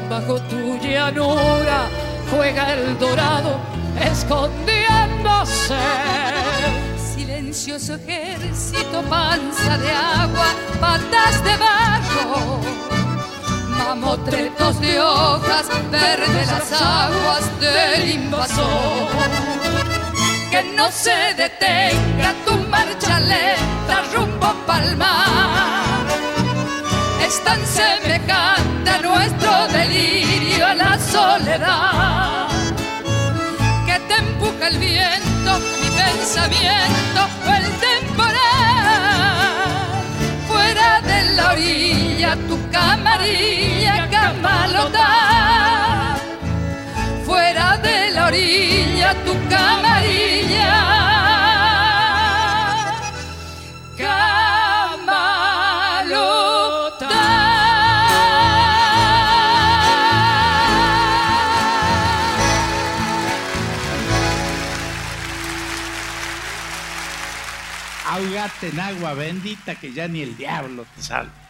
[0.09, 1.89] Bajo tu llanura
[2.31, 3.61] juega el dorado,
[4.01, 5.77] escondiéndose.
[7.15, 10.47] Silencioso ejército, panza de agua,
[10.81, 12.61] patas de barro.
[13.69, 19.61] Mamotretos de hojas, verdes las aguas del invasor
[20.51, 26.07] que no se detenga tu Marcha lenta rumbo palmar.
[27.27, 32.49] Es tan semejante a nuestro delirio a la soledad
[33.87, 35.51] que te empuja el viento,
[35.83, 38.39] mi pensamiento o el temporal.
[40.49, 46.17] Fuera de la orilla, tu camarilla camalotar.
[47.27, 50.90] Fuera de la orilla, tu camarilla.
[68.63, 71.50] En agua bendita que ya ni el diablo te salva.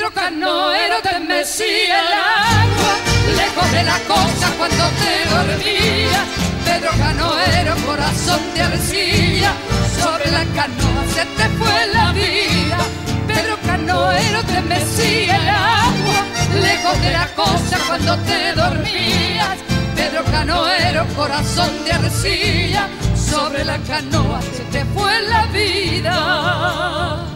[0.00, 2.92] Pedro Canoero te mecía el agua,
[3.36, 6.24] lejos de la cosa cuando te dormías.
[6.64, 9.52] Pedro Canoero, corazón de arcilla,
[10.00, 12.78] sobre la canoa se te fue la vida.
[13.26, 16.24] Pedro Canoero te mecía el agua,
[16.62, 19.58] lejos de la cosa cuando te dormías.
[19.94, 27.29] Pedro Canoero, corazón de arcilla, sobre la canoa se te fue la vida.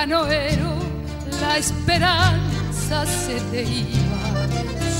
[0.00, 0.72] Canoero,
[1.42, 4.46] la esperanza se te iba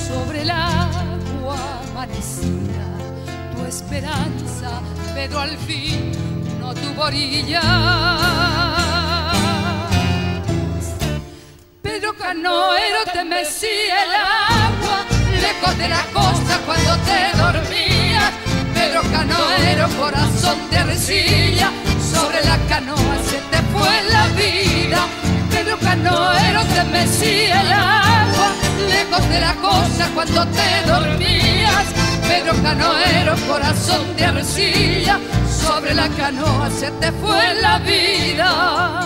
[0.07, 1.57] sobre el agua
[1.89, 2.85] amanecida.
[3.55, 4.79] Tu esperanza,
[5.15, 6.11] Pedro, al fin
[6.59, 7.61] no tuvo orilla.
[11.81, 15.05] Pedro Canoero te mecía el agua,
[15.41, 18.31] lejos de la costa cuando te dormías.
[18.75, 21.71] Pedro Canoero, corazón de arcilla,
[22.13, 25.07] sobre la canoa se te fue la vida.
[25.49, 28.47] Pedro Canoero te mecía el agua,
[28.89, 31.85] lejos de la costa cuando te dormías.
[32.27, 35.19] Pedro Canoero, corazón de arcilla,
[35.63, 39.01] sobre la canoa se te fue la vida.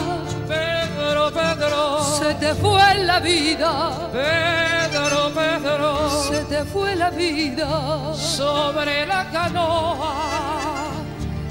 [0.47, 8.13] Pedro, Pedro, Se te fue la vida, Pedro, Pedro, se te fue la vida.
[8.15, 10.35] sobre la canoa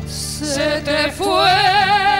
[0.07, 2.14] se te fue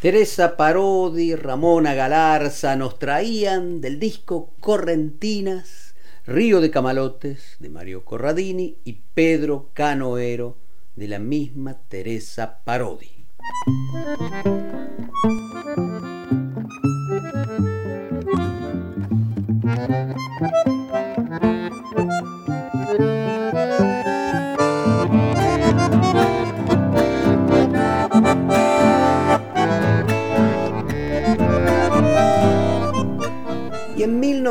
[0.00, 5.94] Teresa Parodi, Ramona Galarza nos traían del disco Correntinas,
[6.26, 10.58] Río de Camalotes de Mario Corradini y Pedro Canoero
[10.96, 13.24] de la misma Teresa Parodi.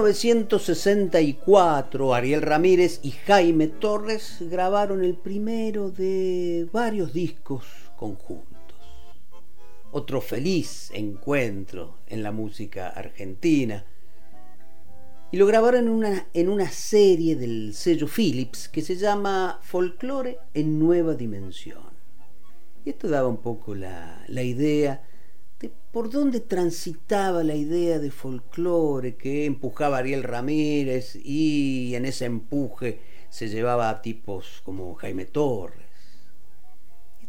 [0.01, 7.63] 1964 Ariel Ramírez y Jaime Torres grabaron el primero de varios discos
[7.95, 8.75] conjuntos.
[9.91, 13.85] Otro feliz encuentro en la música argentina.
[15.31, 20.39] Y lo grabaron en una, en una serie del sello Philips que se llama Folklore
[20.53, 21.95] en Nueva Dimensión.
[22.83, 25.14] Y esto daba un poco la, la idea de
[25.95, 32.99] por dónde transitaba la idea de folclore que empujaba Ariel Ramírez y en ese empuje
[33.29, 35.87] se llevaba a tipos como Jaime Torres.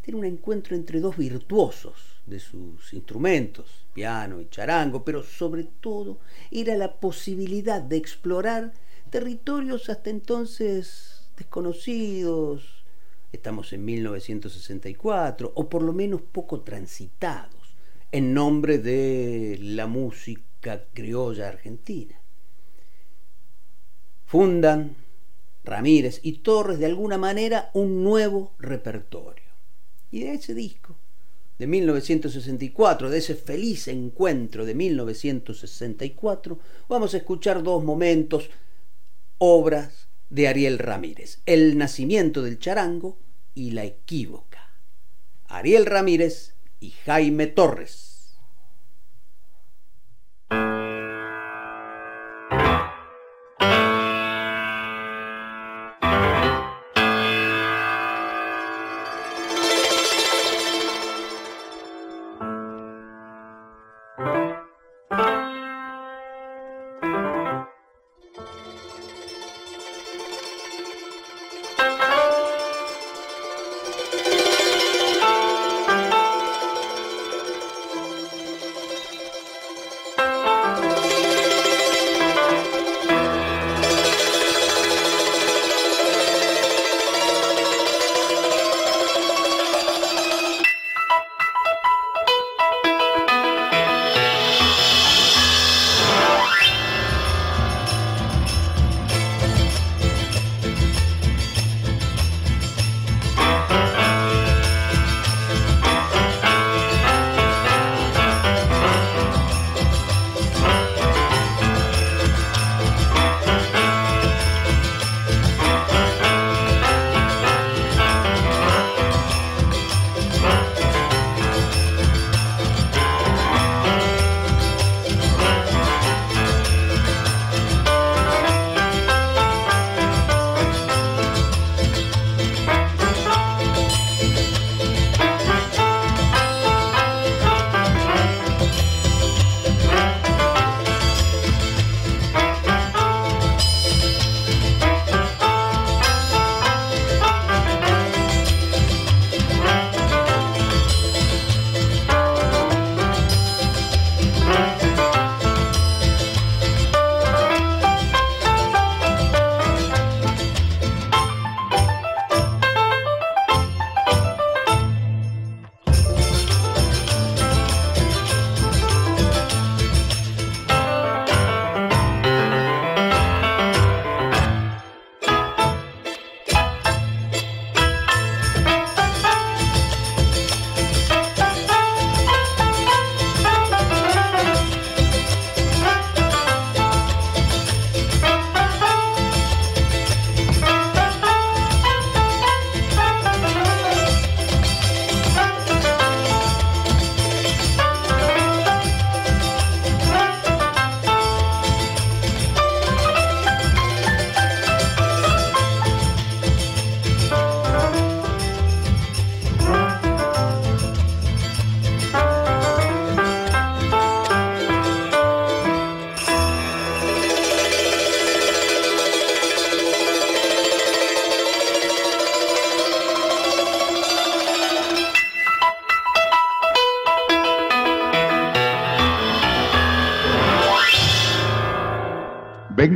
[0.05, 1.95] Era un encuentro entre dos virtuosos
[2.27, 6.19] de sus instrumentos, piano y charango, pero sobre todo
[6.51, 8.73] era la posibilidad de explorar
[9.11, 12.85] territorios hasta entonces desconocidos,
[13.33, 17.56] estamos en 1964, o por lo menos poco transitados,
[18.17, 22.19] en nombre de la música criolla argentina.
[24.25, 24.97] Fundan
[25.65, 29.45] Ramírez y Torres de alguna manera un nuevo repertorio.
[30.11, 30.97] Y de ese disco,
[31.59, 38.49] de 1964, de ese feliz encuentro de 1964, vamos a escuchar dos momentos,
[39.37, 43.19] obras de Ariel Ramírez, El nacimiento del charango
[43.55, 44.71] y La equívoca.
[45.49, 46.56] Ariel Ramírez
[47.05, 48.16] Jaime Torres.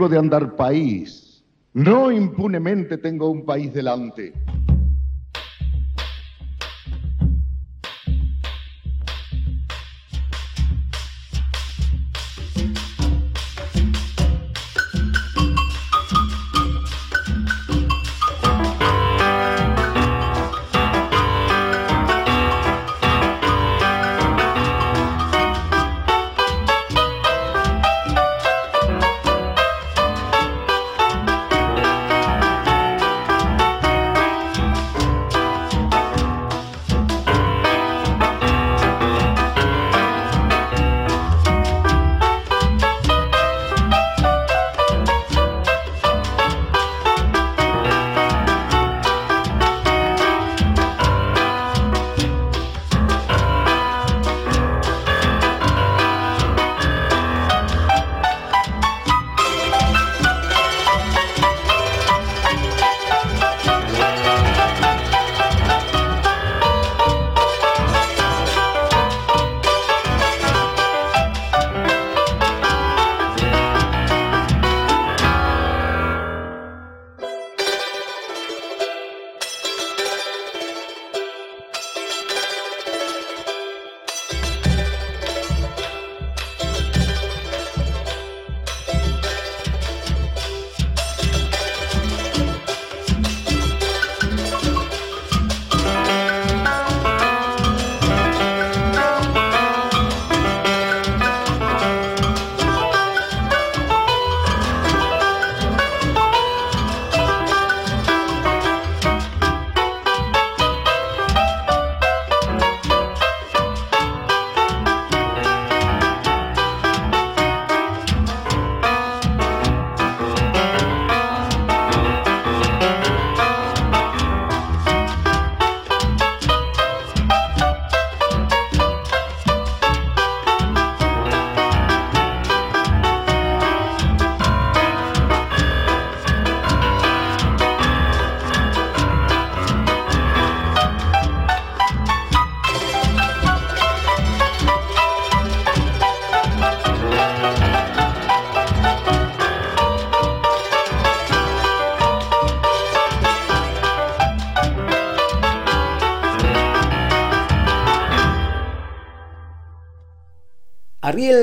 [0.00, 1.44] Vengo de andar país.
[1.74, 4.32] No impunemente tengo un país delante.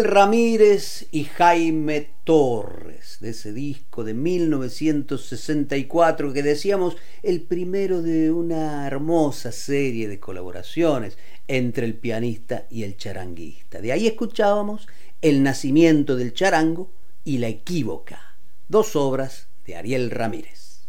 [0.04, 8.86] Ramírez y Jaime Torres, de ese disco de 1964 que decíamos el primero de una
[8.86, 11.18] hermosa serie de colaboraciones
[11.48, 13.82] entre el pianista y el charanguista.
[13.82, 14.88] De ahí escuchábamos
[15.22, 16.92] El nacimiento del charango
[17.24, 18.38] y La equívoca,
[18.68, 20.82] dos obras de Ariel Ramírez.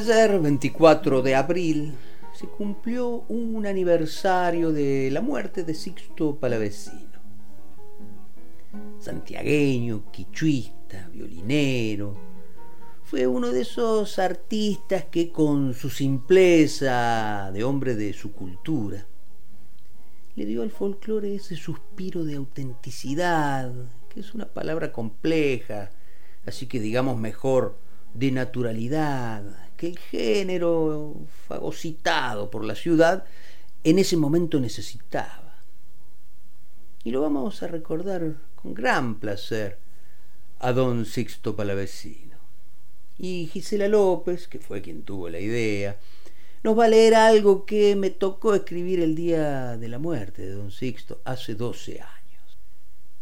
[0.00, 1.92] Ayer, 24 de abril,
[2.32, 7.20] se cumplió un aniversario de la muerte de Sixto Palavecino.
[8.98, 12.16] Santiagueño, quichuista, violinero,
[13.04, 19.04] fue uno de esos artistas que con su simpleza de hombre de su cultura,
[20.34, 23.70] le dio al folclore ese suspiro de autenticidad,
[24.08, 25.90] que es una palabra compleja,
[26.46, 29.42] así que digamos mejor de naturalidad,
[29.76, 31.14] que el género
[31.48, 33.24] fagocitado por la ciudad
[33.84, 35.56] en ese momento necesitaba.
[37.02, 39.78] Y lo vamos a recordar con gran placer
[40.58, 42.36] a don Sixto Palavecino.
[43.16, 45.98] Y Gisela López, que fue quien tuvo la idea,
[46.62, 50.52] nos va a leer algo que me tocó escribir el día de la muerte de
[50.52, 52.58] don Sixto hace 12 años.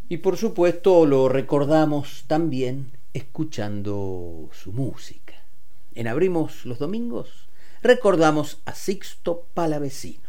[0.08, 5.34] Y por supuesto lo recordamos también escuchando su música
[5.94, 7.48] en Abrimos los Domingos,
[7.82, 10.27] recordamos a Sixto Palavecino.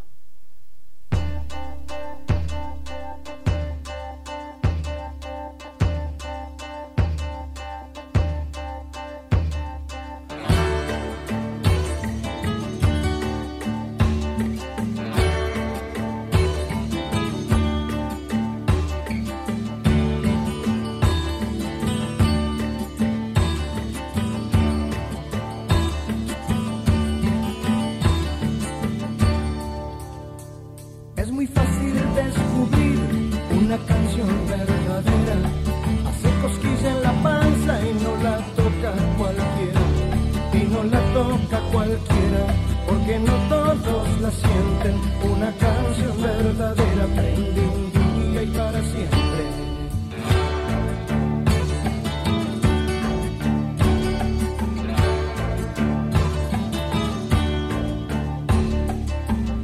[41.24, 42.44] loca cualquiera,
[42.88, 44.96] porque no todos la sienten.
[45.32, 49.42] Una canción verdadera prende un día y para siempre.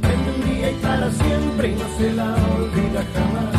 [0.02, 3.54] Prende un día y para siempre y no se la olvida jamás.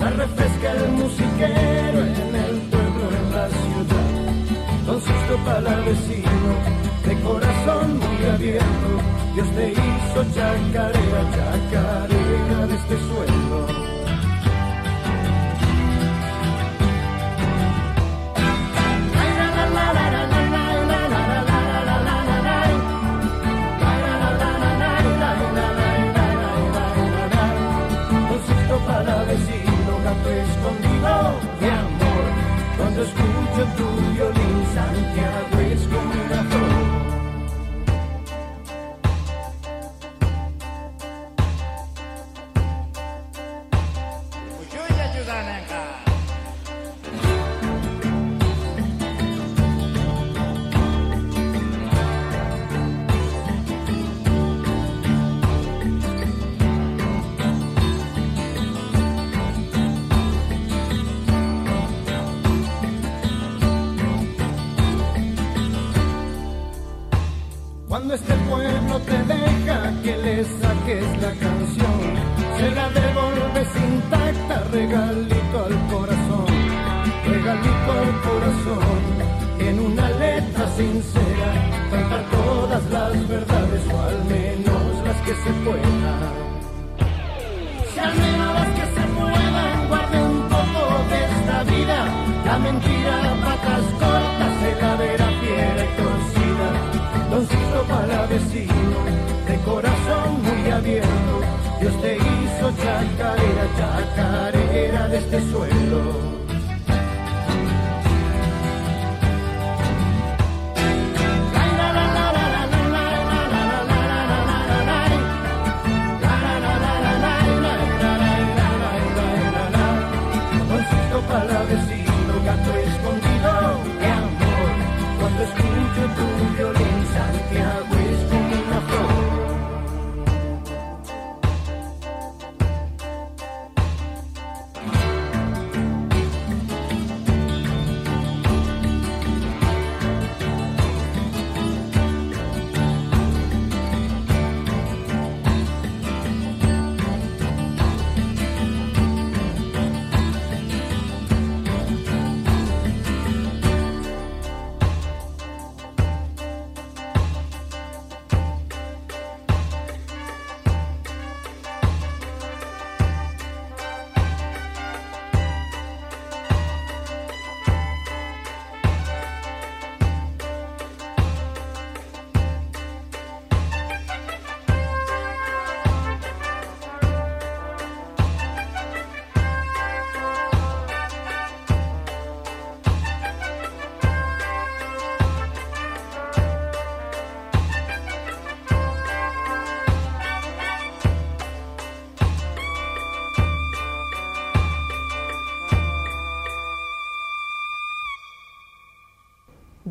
[0.00, 6.83] La refresca el musiquero en el pueblo, en la ciudad, con susto para vecino
[7.64, 9.00] corazón muy abierto,
[9.34, 13.93] Dios te hizo chacarera, chacarera de este suelo.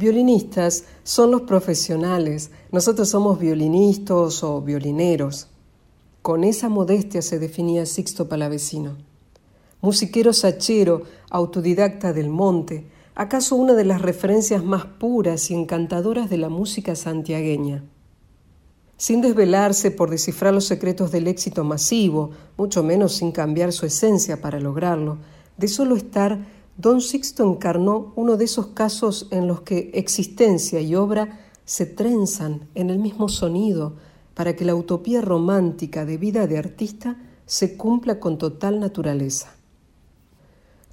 [0.04, 5.48] Violinistas son los profesionales, nosotros somos violinistas o violineros.
[6.22, 8.98] Con esa modestia se definía Sixto Palavecino.
[9.80, 12.86] Musiquero sachero, autodidacta del monte,
[13.16, 17.86] acaso una de las referencias más puras y encantadoras de la música santiagueña.
[18.98, 24.42] Sin desvelarse por descifrar los secretos del éxito masivo, mucho menos sin cambiar su esencia
[24.42, 25.20] para lograrlo,
[25.56, 26.46] de solo estar
[26.78, 32.68] Don Sixto encarnó uno de esos casos en los que existencia y obra se trenzan
[32.74, 33.94] en el mismo sonido
[34.34, 39.56] para que la utopía romántica de vida de artista se cumpla con total naturaleza.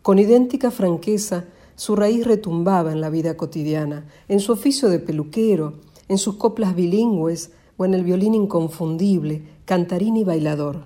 [0.02, 1.46] Con idéntica franqueza,
[1.76, 6.74] su raíz retumbaba en la vida cotidiana, en su oficio de peluquero, en sus coplas
[6.74, 10.84] bilingües o en el violín inconfundible, cantarín y bailador.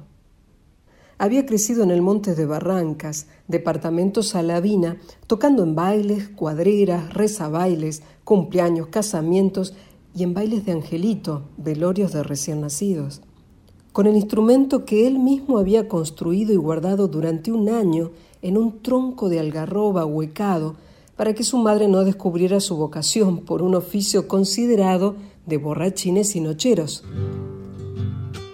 [1.19, 4.97] Había crecido en el monte de Barrancas, departamento Salavina,
[5.27, 9.75] tocando en bailes, cuadreras, rezabailes, cumpleaños, casamientos
[10.15, 13.23] y en bailes de angelito, velorios de recién nacidos.
[13.93, 18.11] Con el instrumento que él mismo había construido y guardado durante un año
[18.43, 20.75] en un tronco de algarroba huecado
[21.17, 25.15] para que su madre no descubriera su vocación por un oficio considerado
[25.47, 27.05] de borrachines y nocheros.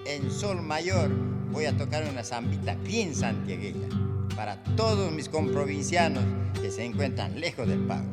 [0.04, 3.88] En sol mayor voy a tocar una zambita bien santiagueña
[4.36, 6.24] para todos mis comprovincianos
[6.60, 8.06] que se encuentran lejos del pago.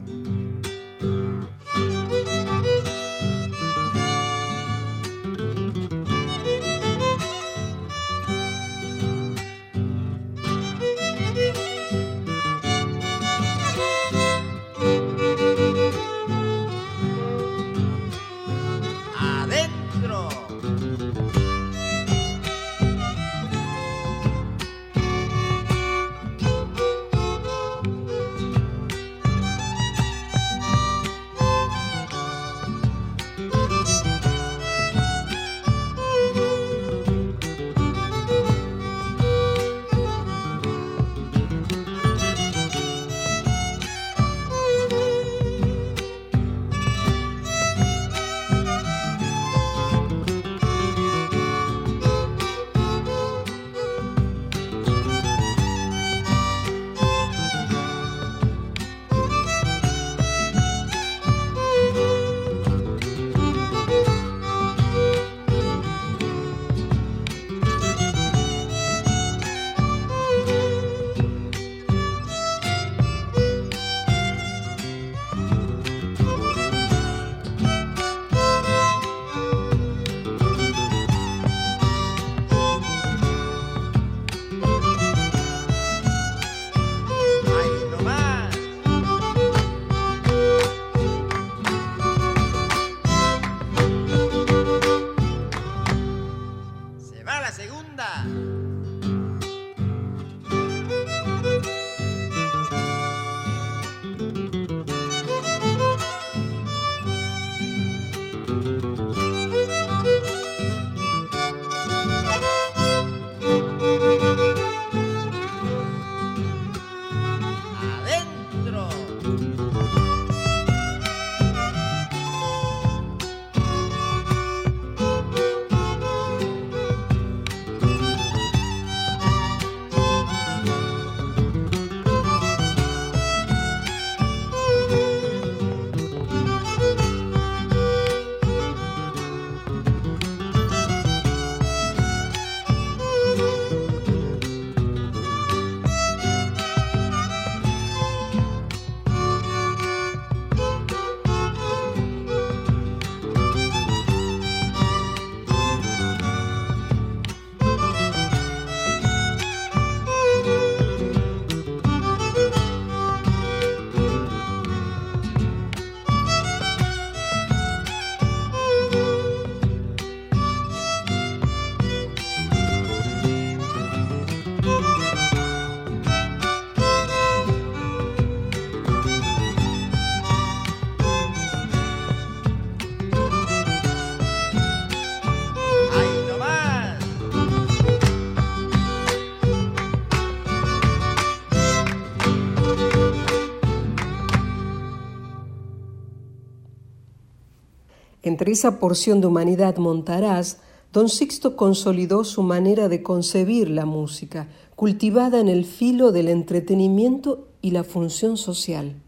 [198.27, 200.57] Entre esa porción de humanidad montaraz,
[200.91, 207.47] don Sixto consolidó su manera de concebir la música, cultivada en el filo del entretenimiento
[207.61, 209.01] y la función social.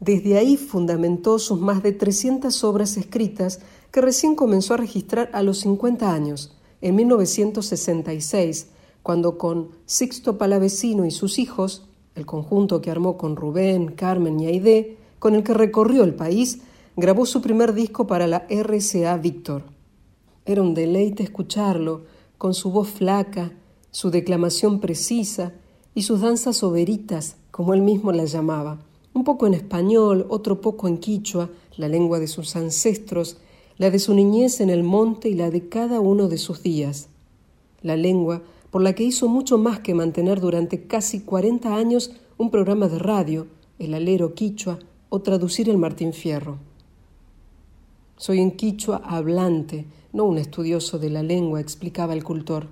[0.00, 3.60] Desde ahí fundamentó sus más de 300 obras escritas
[3.92, 8.66] que recién comenzó a registrar a los 50 años, en 1966,
[9.04, 11.86] cuando con Sixto Palavecino y sus hijos,
[12.16, 16.62] el conjunto que armó con Rubén, Carmen y Aide, con el que recorrió el país,
[17.00, 19.64] grabó su primer disco para la RCA Víctor.
[20.44, 22.02] Era un deleite escucharlo,
[22.36, 23.52] con su voz flaca,
[23.90, 25.52] su declamación precisa
[25.94, 28.80] y sus danzas overitas, como él mismo las llamaba,
[29.14, 33.38] un poco en español, otro poco en quichua, la lengua de sus ancestros,
[33.78, 37.08] la de su niñez en el monte y la de cada uno de sus días,
[37.82, 42.50] la lengua por la que hizo mucho más que mantener durante casi 40 años un
[42.50, 43.46] programa de radio,
[43.78, 44.78] el alero quichua,
[45.08, 46.69] o traducir el Martín Fierro.
[48.20, 52.66] Soy un quichua hablante, no un estudioso de la lengua, explicaba el cultor.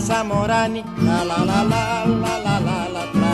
[0.00, 3.29] Zamorani, la la la la la la la la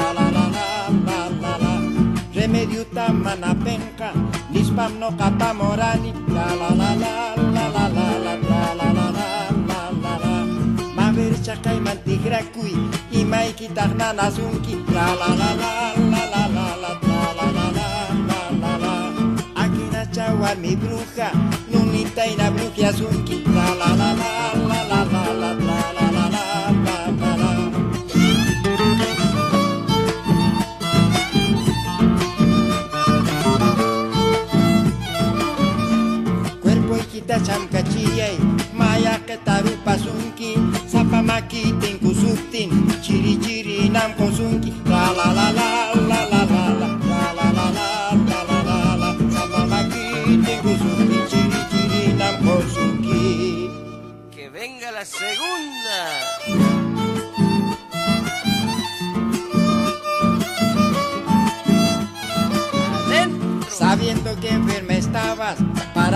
[2.47, 4.13] Remedio tamana penca,
[4.53, 9.27] nispam no katamorani, la la la la la la la la la la la
[9.69, 10.35] la la la
[10.95, 12.71] Maver chakai mantigrakui,
[13.11, 15.73] imai kitarnana zunki, la la la la
[16.13, 16.93] la la la la
[17.35, 17.89] la la la
[18.29, 18.95] la la
[19.93, 21.29] la chawar mi bruja,
[21.73, 25.26] nunita ina bruja zunki, la la la la la la la la la
[37.27, 38.39] Chamkachiyay,
[38.73, 39.19] maya
[40.87, 42.71] zapamaki tinkusuktin,
[43.03, 43.89] chiri chiri
[44.87, 46.93] la la la la la la la la
[47.35, 47.87] la la la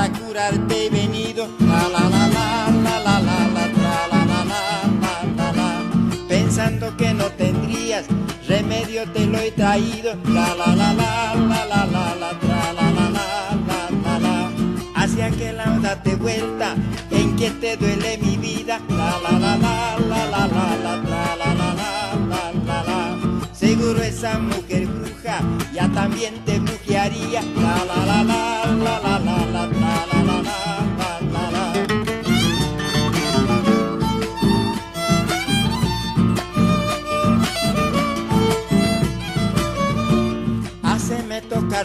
[0.01, 1.49] para curarte he venido.
[1.59, 4.63] La la la la la la la la la la la
[5.03, 5.83] la la la
[6.29, 8.07] Pensando que no tendrías
[8.49, 10.15] remedio te lo he traído.
[10.25, 14.51] La la la la la la la la la la la la la la
[14.95, 16.77] Hacia que la date vuelta,
[17.11, 18.81] en que te duele mi vida.
[18.89, 23.19] La la la la la la la la la la la la la
[23.53, 25.41] Seguro esa mujer bruja
[25.75, 27.43] ya también te brujearía.
[27.57, 28.40] La la la la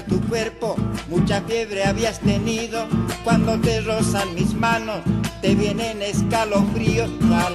[0.03, 0.75] tu cuerpo,
[1.09, 2.87] mucha fiebre habías tenido.
[3.23, 5.01] Cuando te rozan mis manos,
[5.41, 7.09] te vienen escalofríos.
[7.29, 7.47] La.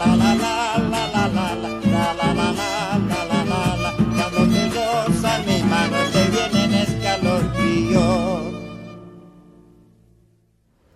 [4.15, 8.55] Cuando te rozan mis manos, te vienen escalofríos.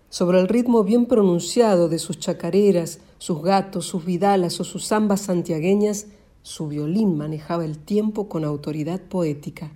[0.09, 5.23] Sobre el ritmo bien pronunciado de sus chacareras, sus gatos, sus vidalas o sus zambas
[5.23, 6.07] santiagueñas,
[6.43, 9.73] su violín manejaba el tiempo con autoridad poética.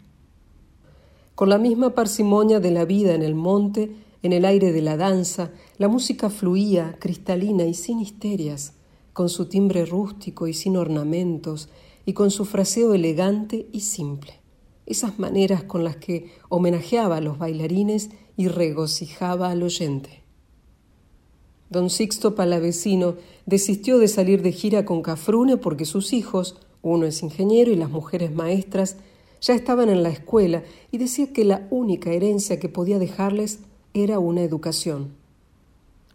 [1.39, 3.93] Con la misma parsimonia de la vida en el monte,
[4.25, 8.73] en el aire de la danza, la música fluía, cristalina y sin histerias,
[9.13, 11.69] con su timbre rústico y sin ornamentos,
[12.05, 14.33] y con su fraseo elegante y simple.
[14.85, 20.25] Esas maneras con las que homenajeaba a los bailarines y regocijaba al oyente.
[21.71, 23.15] Don Sixto Palavecino
[23.47, 27.91] desistió de salir de gira con Cafrune porque sus hijos, uno es ingeniero y las
[27.91, 28.97] mujeres maestras,
[29.41, 33.61] ya estaban en la escuela y decía que la única herencia que podía dejarles
[33.95, 35.13] era una educación.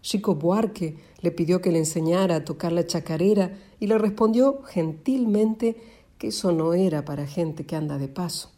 [0.01, 5.77] Chico Buarque le pidió que le enseñara a tocar la chacarera y le respondió gentilmente
[6.17, 8.51] que eso no era para gente que anda de paso.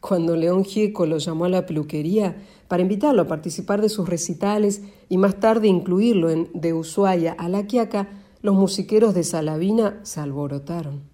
[0.00, 2.36] Cuando León Gieco lo llamó a la peluquería
[2.68, 7.48] para invitarlo a participar de sus recitales y más tarde incluirlo en De Ushuaia a
[7.48, 8.08] La Quiaca,
[8.42, 11.13] los musiqueros de Salavina se alborotaron.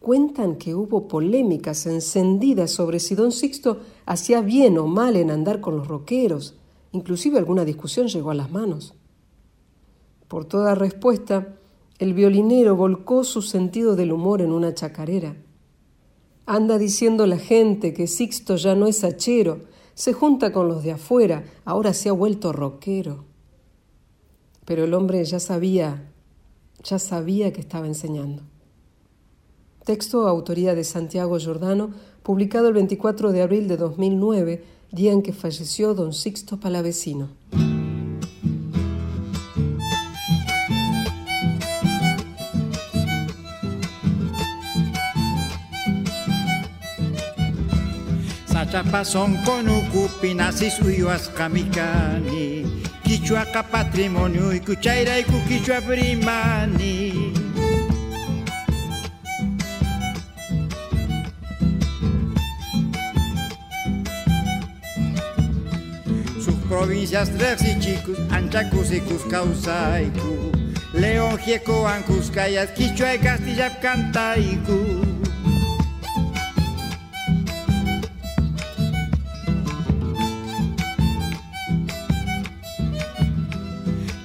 [0.00, 5.60] Cuentan que hubo polémicas encendidas sobre si don Sixto hacía bien o mal en andar
[5.60, 6.56] con los roqueros.
[6.92, 8.94] Inclusive alguna discusión llegó a las manos.
[10.26, 11.58] Por toda respuesta,
[11.98, 15.36] el violinero volcó su sentido del humor en una chacarera.
[16.46, 19.60] Anda diciendo la gente que Sixto ya no es hachero,
[19.92, 23.26] se junta con los de afuera, ahora se ha vuelto rockero.
[24.64, 26.10] Pero el hombre ya sabía,
[26.82, 28.49] ya sabía que estaba enseñando.
[29.90, 31.90] Texto autoría de Santiago Giordano,
[32.22, 34.62] publicado el 24 de abril de 2009,
[34.92, 37.30] día en que falleció don Sixto Palavecino.
[48.46, 52.62] Sachapa son con ucupinas y suyas kamikani
[53.02, 57.39] Kichuaca patrimonio y cuchaira y cuquichua brimani
[66.70, 67.28] provincias
[67.80, 70.52] chicos, Anchacus y Cuscausaiku
[70.94, 75.02] León, Gieco, Ancuscayas, Quichua y Castilla, Cantaiku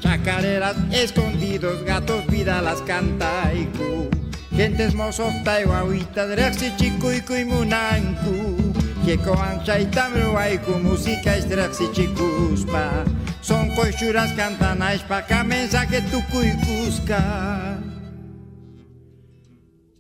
[0.02, 4.10] Chacareras escondidos, gatos vida las cantaiku.
[4.56, 8.65] Gentes mozos taihuahuita, drexi chicuicu y munanku.
[9.06, 13.06] Keko ancha y tamruaiku, música es drexi chicuspa.
[13.40, 17.78] Son cochuras cantanais pa mensaje tu cuicusca.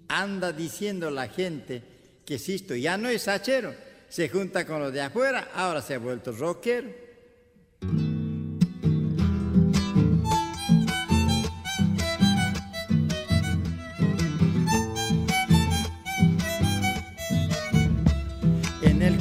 [0.08, 1.84] Anda diciendo la gente
[2.26, 3.76] que Sisto ya no es hachero,
[4.10, 7.05] se junta con los de afuera, ahora se ha vuelto rockero.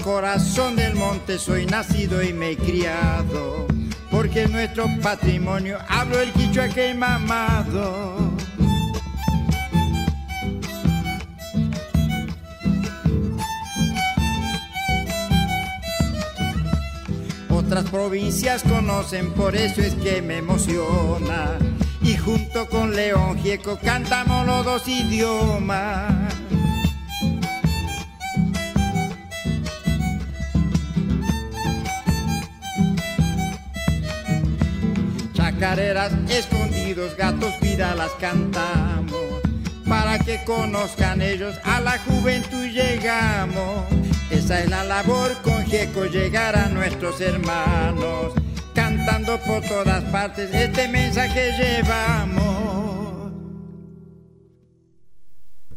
[0.05, 3.67] Corazón del monte soy nacido y me he criado,
[4.11, 8.35] porque es nuestro patrimonio, hablo el quichua que he mamado.
[17.49, 21.59] Otras provincias conocen, por eso es que me emociona.
[22.03, 26.13] Y junto con León Gieco cantamos los dos idiomas.
[35.55, 39.41] Chacareras escondidos, gatos vida las cantamos.
[39.89, 43.87] Para que conozcan ellos, a la juventud llegamos.
[44.31, 48.33] Esa es la labor con Gieco llegar a nuestros hermanos.
[48.75, 53.33] Cantando por todas partes este mensaje llevamos.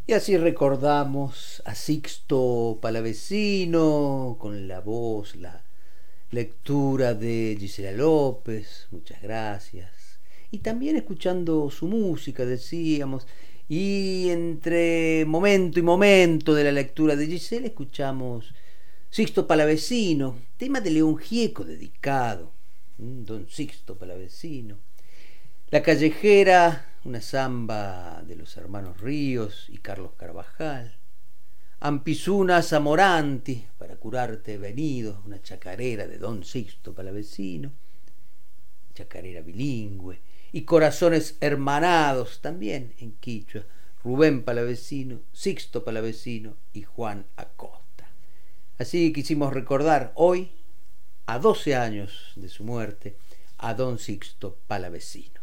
[0.08, 5.67] Y así recordamos a Sixto Palavecino con la voz, la
[6.30, 10.20] lectura de Gisela López, muchas gracias.
[10.50, 13.26] Y también escuchando su música, decíamos,
[13.68, 18.54] y entre momento y momento de la lectura de Gisela escuchamos
[19.10, 22.52] Sixto Palavecino, tema de León Gieco dedicado,
[22.98, 24.78] don Sixto Palavecino.
[25.70, 30.97] La callejera, una samba de los hermanos Ríos y Carlos Carvajal.
[31.80, 37.70] Ampizuna Zamoranti, para curarte venido, una chacarera de don Sixto Palavecino,
[38.94, 43.62] chacarera bilingüe y Corazones Hermanados, también en Quichua,
[44.02, 48.10] Rubén Palavecino, Sixto Palavecino y Juan Acosta.
[48.76, 50.50] Así quisimos recordar hoy,
[51.26, 53.16] a 12 años de su muerte,
[53.56, 55.40] a don Sixto Palavecino.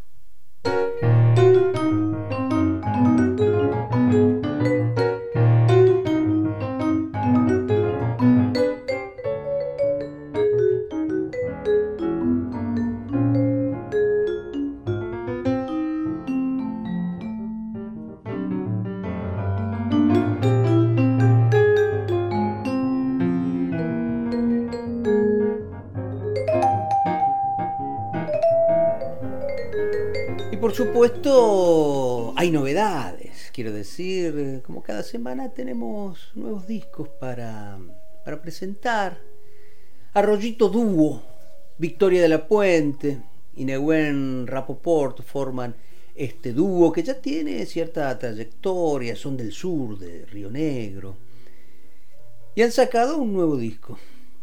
[33.96, 37.80] Decir, como cada semana tenemos nuevos discos para,
[38.26, 39.22] para presentar.
[40.14, 41.24] Arroyito Dúo,
[41.78, 43.22] Victoria de la Puente
[43.56, 45.76] y Nehuen Rapoport forman
[46.14, 51.16] este dúo que ya tiene cierta trayectoria, son del sur, de Río Negro,
[52.54, 53.98] y han sacado un nuevo disco.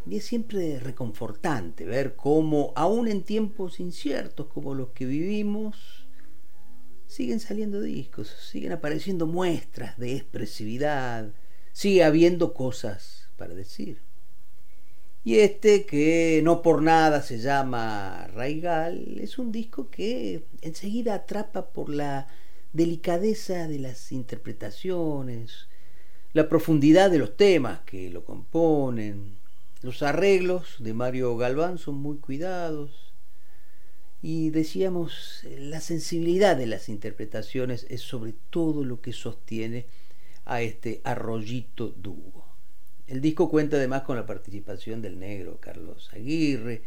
[0.06, 6.01] Y es siempre reconfortante ver cómo, aún en tiempos inciertos como los que vivimos,
[7.12, 11.30] siguen saliendo discos, siguen apareciendo muestras de expresividad,
[11.72, 14.00] sigue habiendo cosas para decir.
[15.22, 21.70] Y este, que no por nada se llama Raigal, es un disco que enseguida atrapa
[21.70, 22.28] por la
[22.72, 25.68] delicadeza de las interpretaciones,
[26.32, 29.36] la profundidad de los temas que lo componen.
[29.82, 33.11] Los arreglos de Mario Galván son muy cuidados.
[34.22, 39.86] Y decíamos, la sensibilidad de las interpretaciones es sobre todo lo que sostiene
[40.44, 42.46] a este arroyito dúo.
[43.08, 46.82] El disco cuenta además con la participación del negro Carlos Aguirre.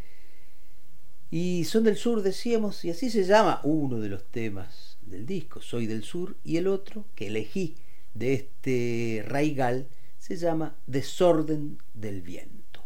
[1.30, 5.60] Y son del sur, decíamos, y así se llama uno de los temas del disco,
[5.60, 7.76] Soy del Sur, y el otro que elegí
[8.14, 9.88] de este raigal
[10.18, 12.82] se llama Desorden del Viento.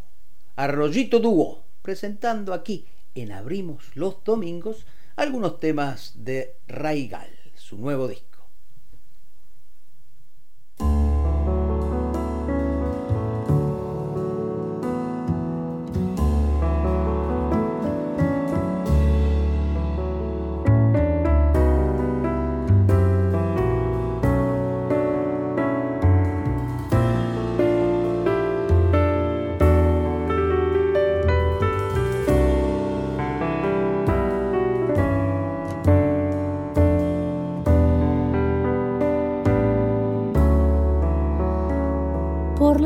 [0.57, 8.40] Arroyito Dúo, presentando aquí en Abrimos los Domingos algunos temas de Raigal, su nuevo disco.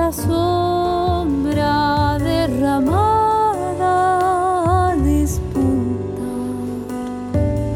[0.04, 3.90] La sombra derramada
[4.90, 5.64] al despuntar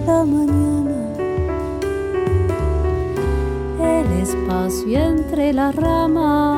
[0.07, 1.15] la mañana.
[3.81, 6.58] El espacio entre las ramas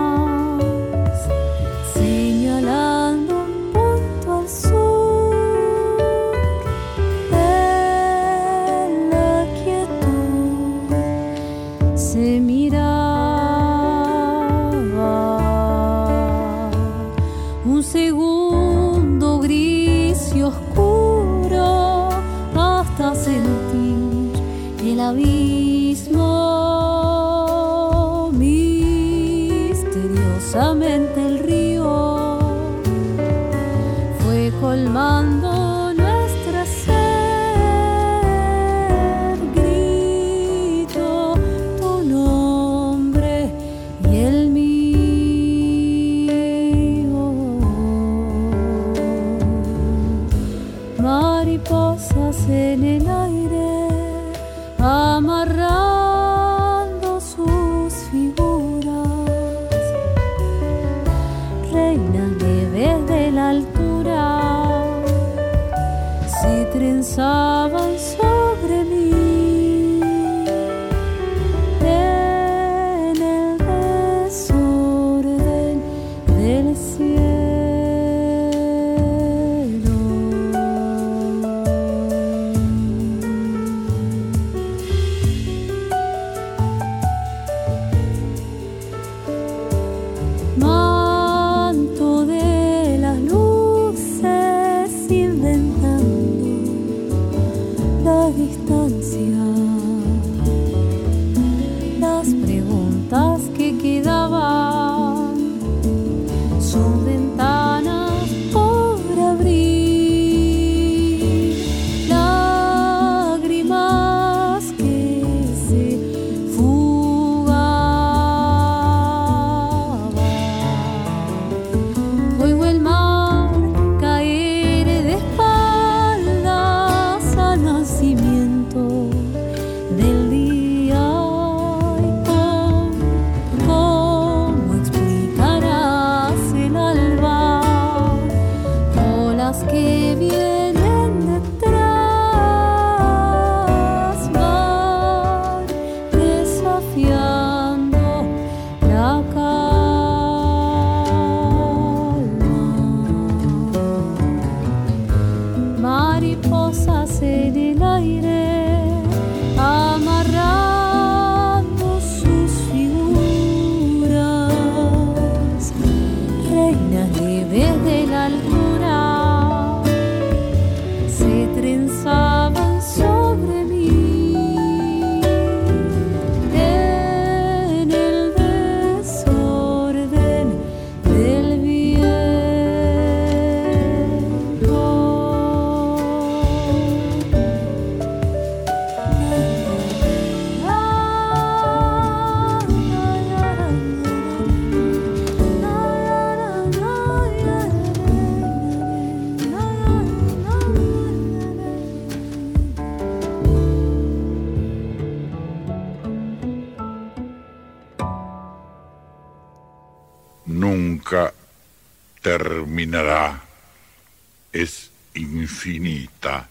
[214.52, 216.48] Es infinita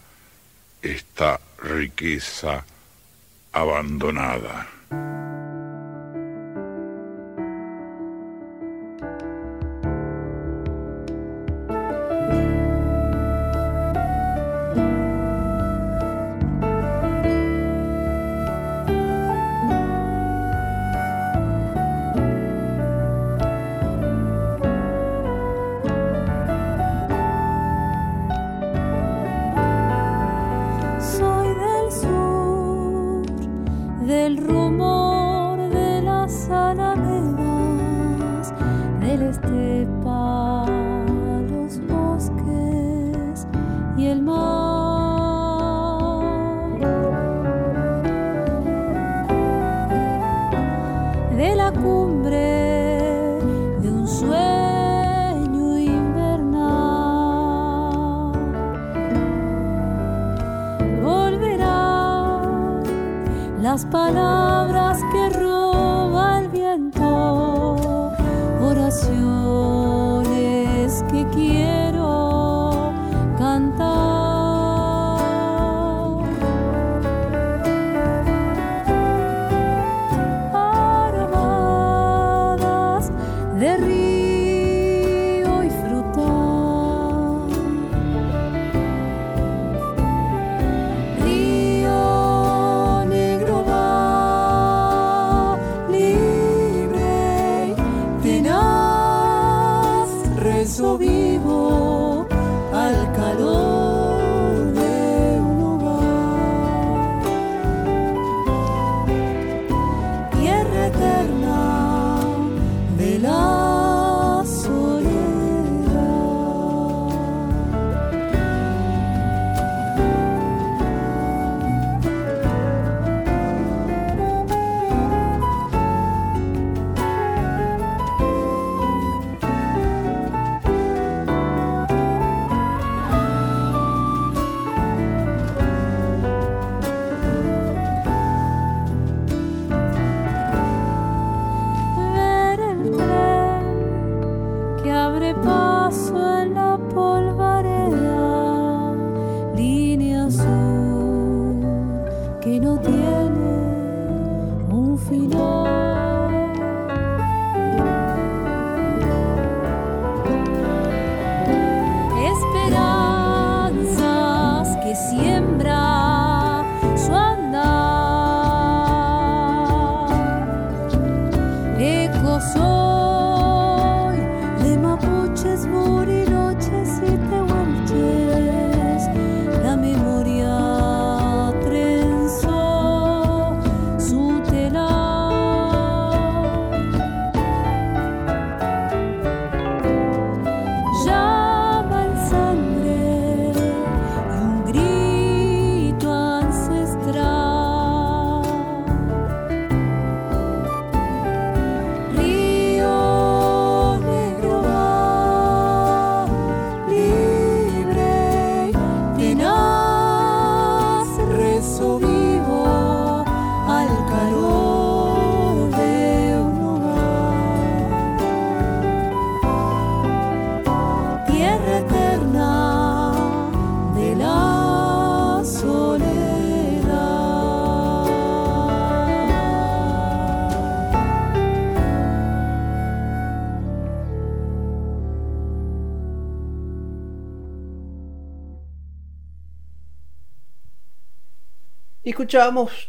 [0.82, 2.64] esta riqueza
[3.52, 4.66] abandonada.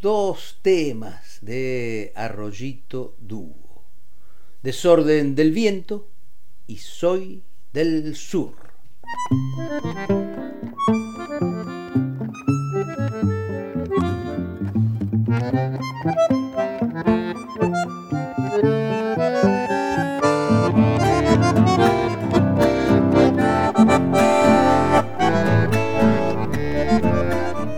[0.01, 3.81] Dos temas de Arroyito Dúo.
[4.61, 6.09] Desorden del viento
[6.67, 7.43] y Soy
[7.73, 8.53] del Sur.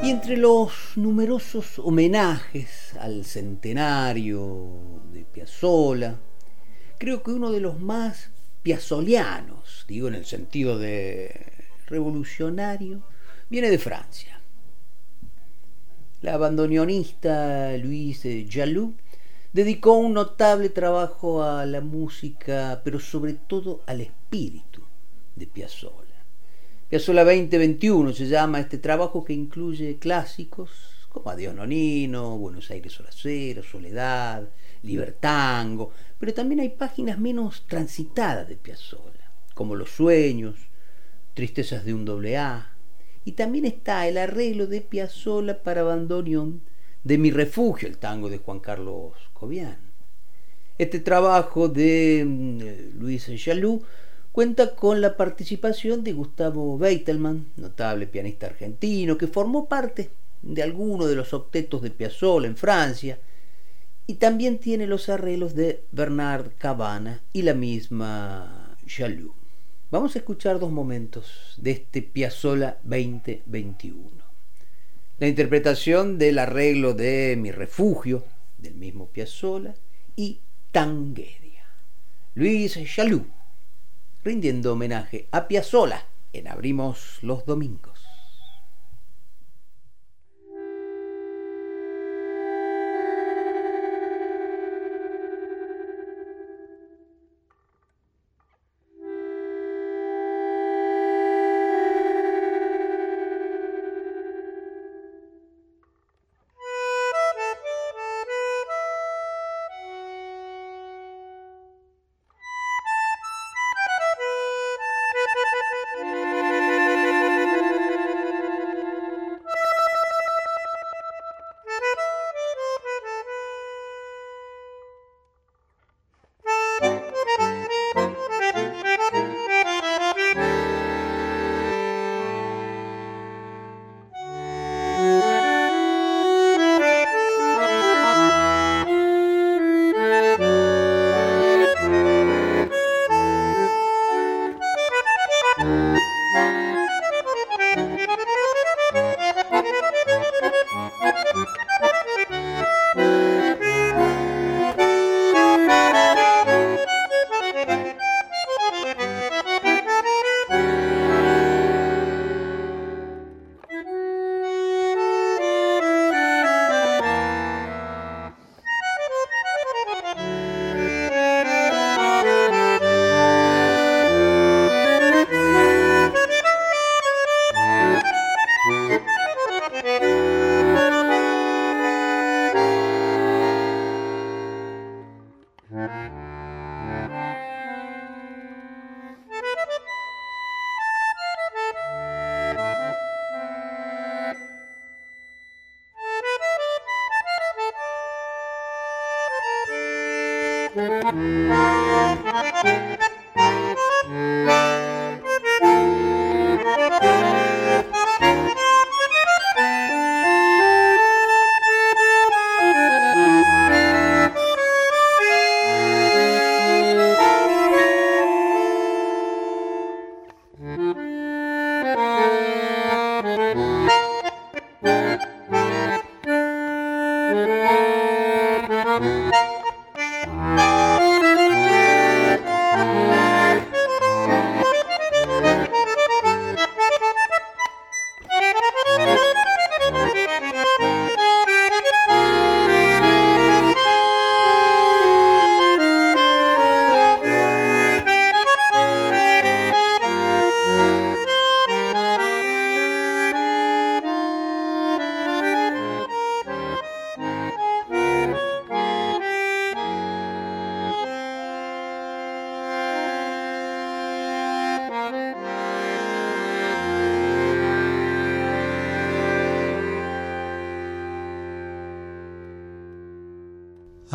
[0.04, 6.20] Y entre los numerosos homenajes al centenario de Piazzolla,
[6.98, 8.30] creo que uno de los más
[8.62, 11.54] piazzolianos, digo en el sentido de
[11.88, 13.02] revolucionario,
[13.50, 14.40] viene de Francia.
[16.22, 18.94] La bandoneonista Louise Jaloux
[19.52, 24.82] dedicó un notable trabajo a la música, pero sobre todo al espíritu
[25.36, 26.03] de Piazzolla.
[26.94, 30.70] Piazzolla 2021 se llama este trabajo que incluye clásicos
[31.10, 34.48] como Adiós Nonino, Buenos Aires Hora Cero, Soledad,
[34.84, 40.54] Libertango, pero también hay páginas menos transitadas de Piazzolla, como Los Sueños,
[41.34, 42.76] Tristezas de un doble A,
[43.26, 46.62] y también está el arreglo de Piazzolla para bandoneón
[47.04, 49.80] de Mi Refugio, el tango de Juan Carlos Cobian.
[50.78, 53.84] Este trabajo de mm, Luis Jaloux
[54.34, 60.10] cuenta con la participación de Gustavo Beitelman, notable pianista argentino, que formó parte
[60.42, 63.20] de alguno de los octetos de Piazzolla en Francia,
[64.08, 69.36] y también tiene los arreglos de Bernard Cabana y la misma Jaloux.
[69.92, 74.10] Vamos a escuchar dos momentos de este Piazzola 2021.
[75.20, 78.24] La interpretación del arreglo de Mi Refugio,
[78.58, 79.76] del mismo Piazzola,
[80.16, 80.40] y
[80.72, 81.68] Tanguedia.
[82.34, 83.28] Luis Chalou,
[84.24, 87.93] rindiendo homenaje a Piazzola en Abrimos los Domingos.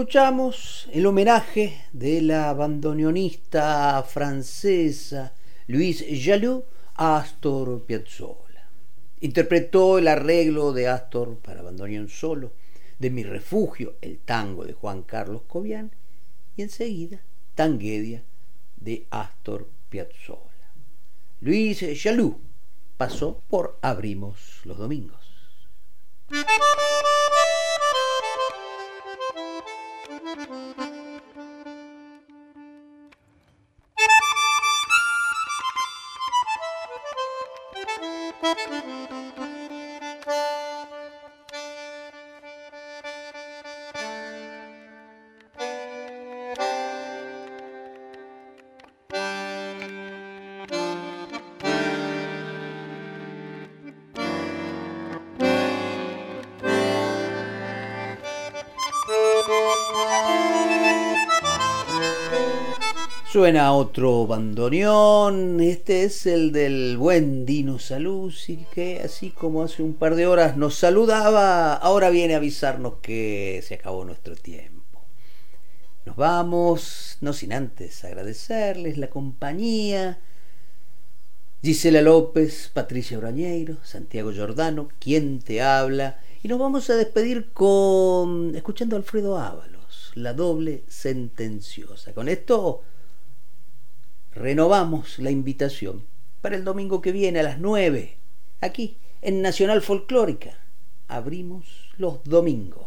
[0.00, 5.34] Escuchamos el homenaje de la bandoneonista francesa
[5.66, 6.64] Louise Jaloux
[6.94, 8.66] a Astor Piazzolla.
[9.20, 12.54] Interpretó el arreglo de Astor para bandoneón solo,
[12.98, 15.90] de Mi Refugio, el tango de Juan Carlos Cobian,
[16.56, 17.20] y enseguida
[17.54, 18.22] Tanguedia
[18.78, 20.72] de Astor Piazzolla.
[21.42, 22.38] Louise Jaloux
[22.96, 25.19] pasó por Abrimos los Domingos.
[63.32, 69.94] Suena otro bandoneón, este es el del buen Dino Saluzzi, que así como hace un
[69.94, 75.04] par de horas nos saludaba, ahora viene a avisarnos que se acabó nuestro tiempo.
[76.04, 80.18] Nos vamos, no sin antes agradecerles la compañía.
[81.62, 88.56] Gisela López, Patricia Orañeiro, Santiago Giordano, quien te habla, y nos vamos a despedir con
[88.56, 92.12] escuchando a Alfredo Ábalos, la doble sentenciosa.
[92.12, 92.82] Con esto
[94.32, 96.04] renovamos la invitación
[96.40, 98.16] para el domingo que viene a las 9,
[98.60, 100.58] aquí en Nacional Folclórica.
[101.08, 102.86] Abrimos los domingos.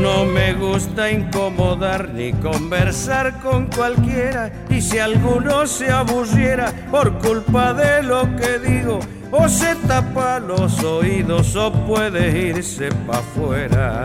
[0.00, 7.72] No me gusta incomodar ni conversar con cualquiera y si alguno se aburriera por culpa
[7.74, 14.04] de lo que digo, o se tapa los oídos o puede irse pa' afuera.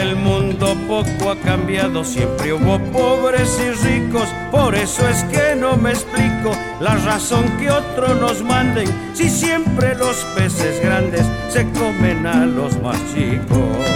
[0.00, 5.76] El mundo poco ha cambiado, siempre hubo pobres y ricos, por eso es que no
[5.76, 12.26] me explico la razón que otros nos manden, si siempre los peces grandes se comen
[12.26, 13.91] a los más chicos.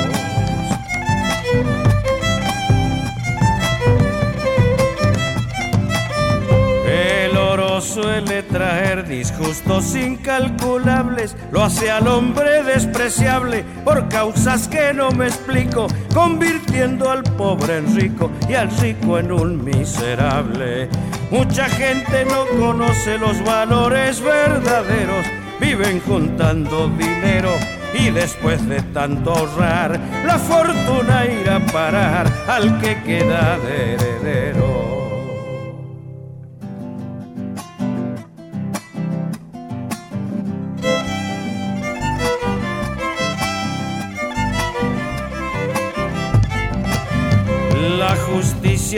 [7.97, 15.87] Suele traer disgustos incalculables, lo hace al hombre despreciable por causas que no me explico,
[16.13, 20.91] convirtiendo al pobre en rico y al rico en un miserable.
[21.31, 25.25] Mucha gente no conoce los valores verdaderos,
[25.59, 27.53] viven juntando dinero
[27.95, 34.96] y después de tanto ahorrar, la fortuna irá a parar al que queda de heredero.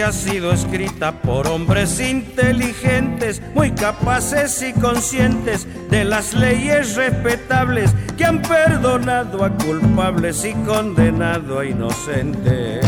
[0.03, 8.25] Ha sido escrita por hombres inteligentes, muy capaces y conscientes de las leyes respetables que
[8.25, 12.88] han perdonado a culpables y condenado a inocentes.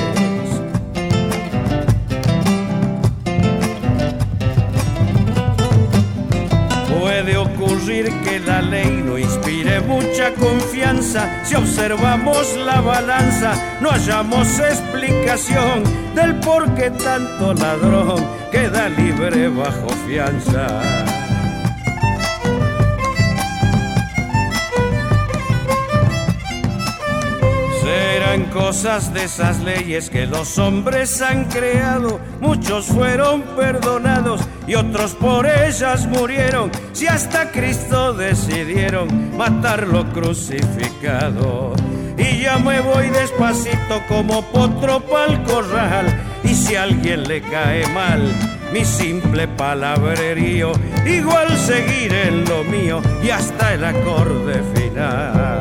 [7.22, 11.44] Puede ocurrir que la ley no inspire mucha confianza.
[11.44, 13.52] Si observamos la balanza,
[13.82, 15.84] no hallamos explicación
[16.14, 21.09] del por qué tanto ladrón queda libre bajo fianza.
[28.30, 35.16] Serán cosas de esas leyes que los hombres han creado, muchos fueron perdonados y otros
[35.16, 41.74] por ellas murieron, si hasta Cristo decidieron matarlo crucificado.
[42.16, 46.06] Y ya me voy despacito como potro pa'l corral.
[46.44, 48.32] Y si a alguien le cae mal
[48.72, 50.70] mi simple palabrerío
[51.04, 55.59] igual seguir en lo mío y hasta el acorde final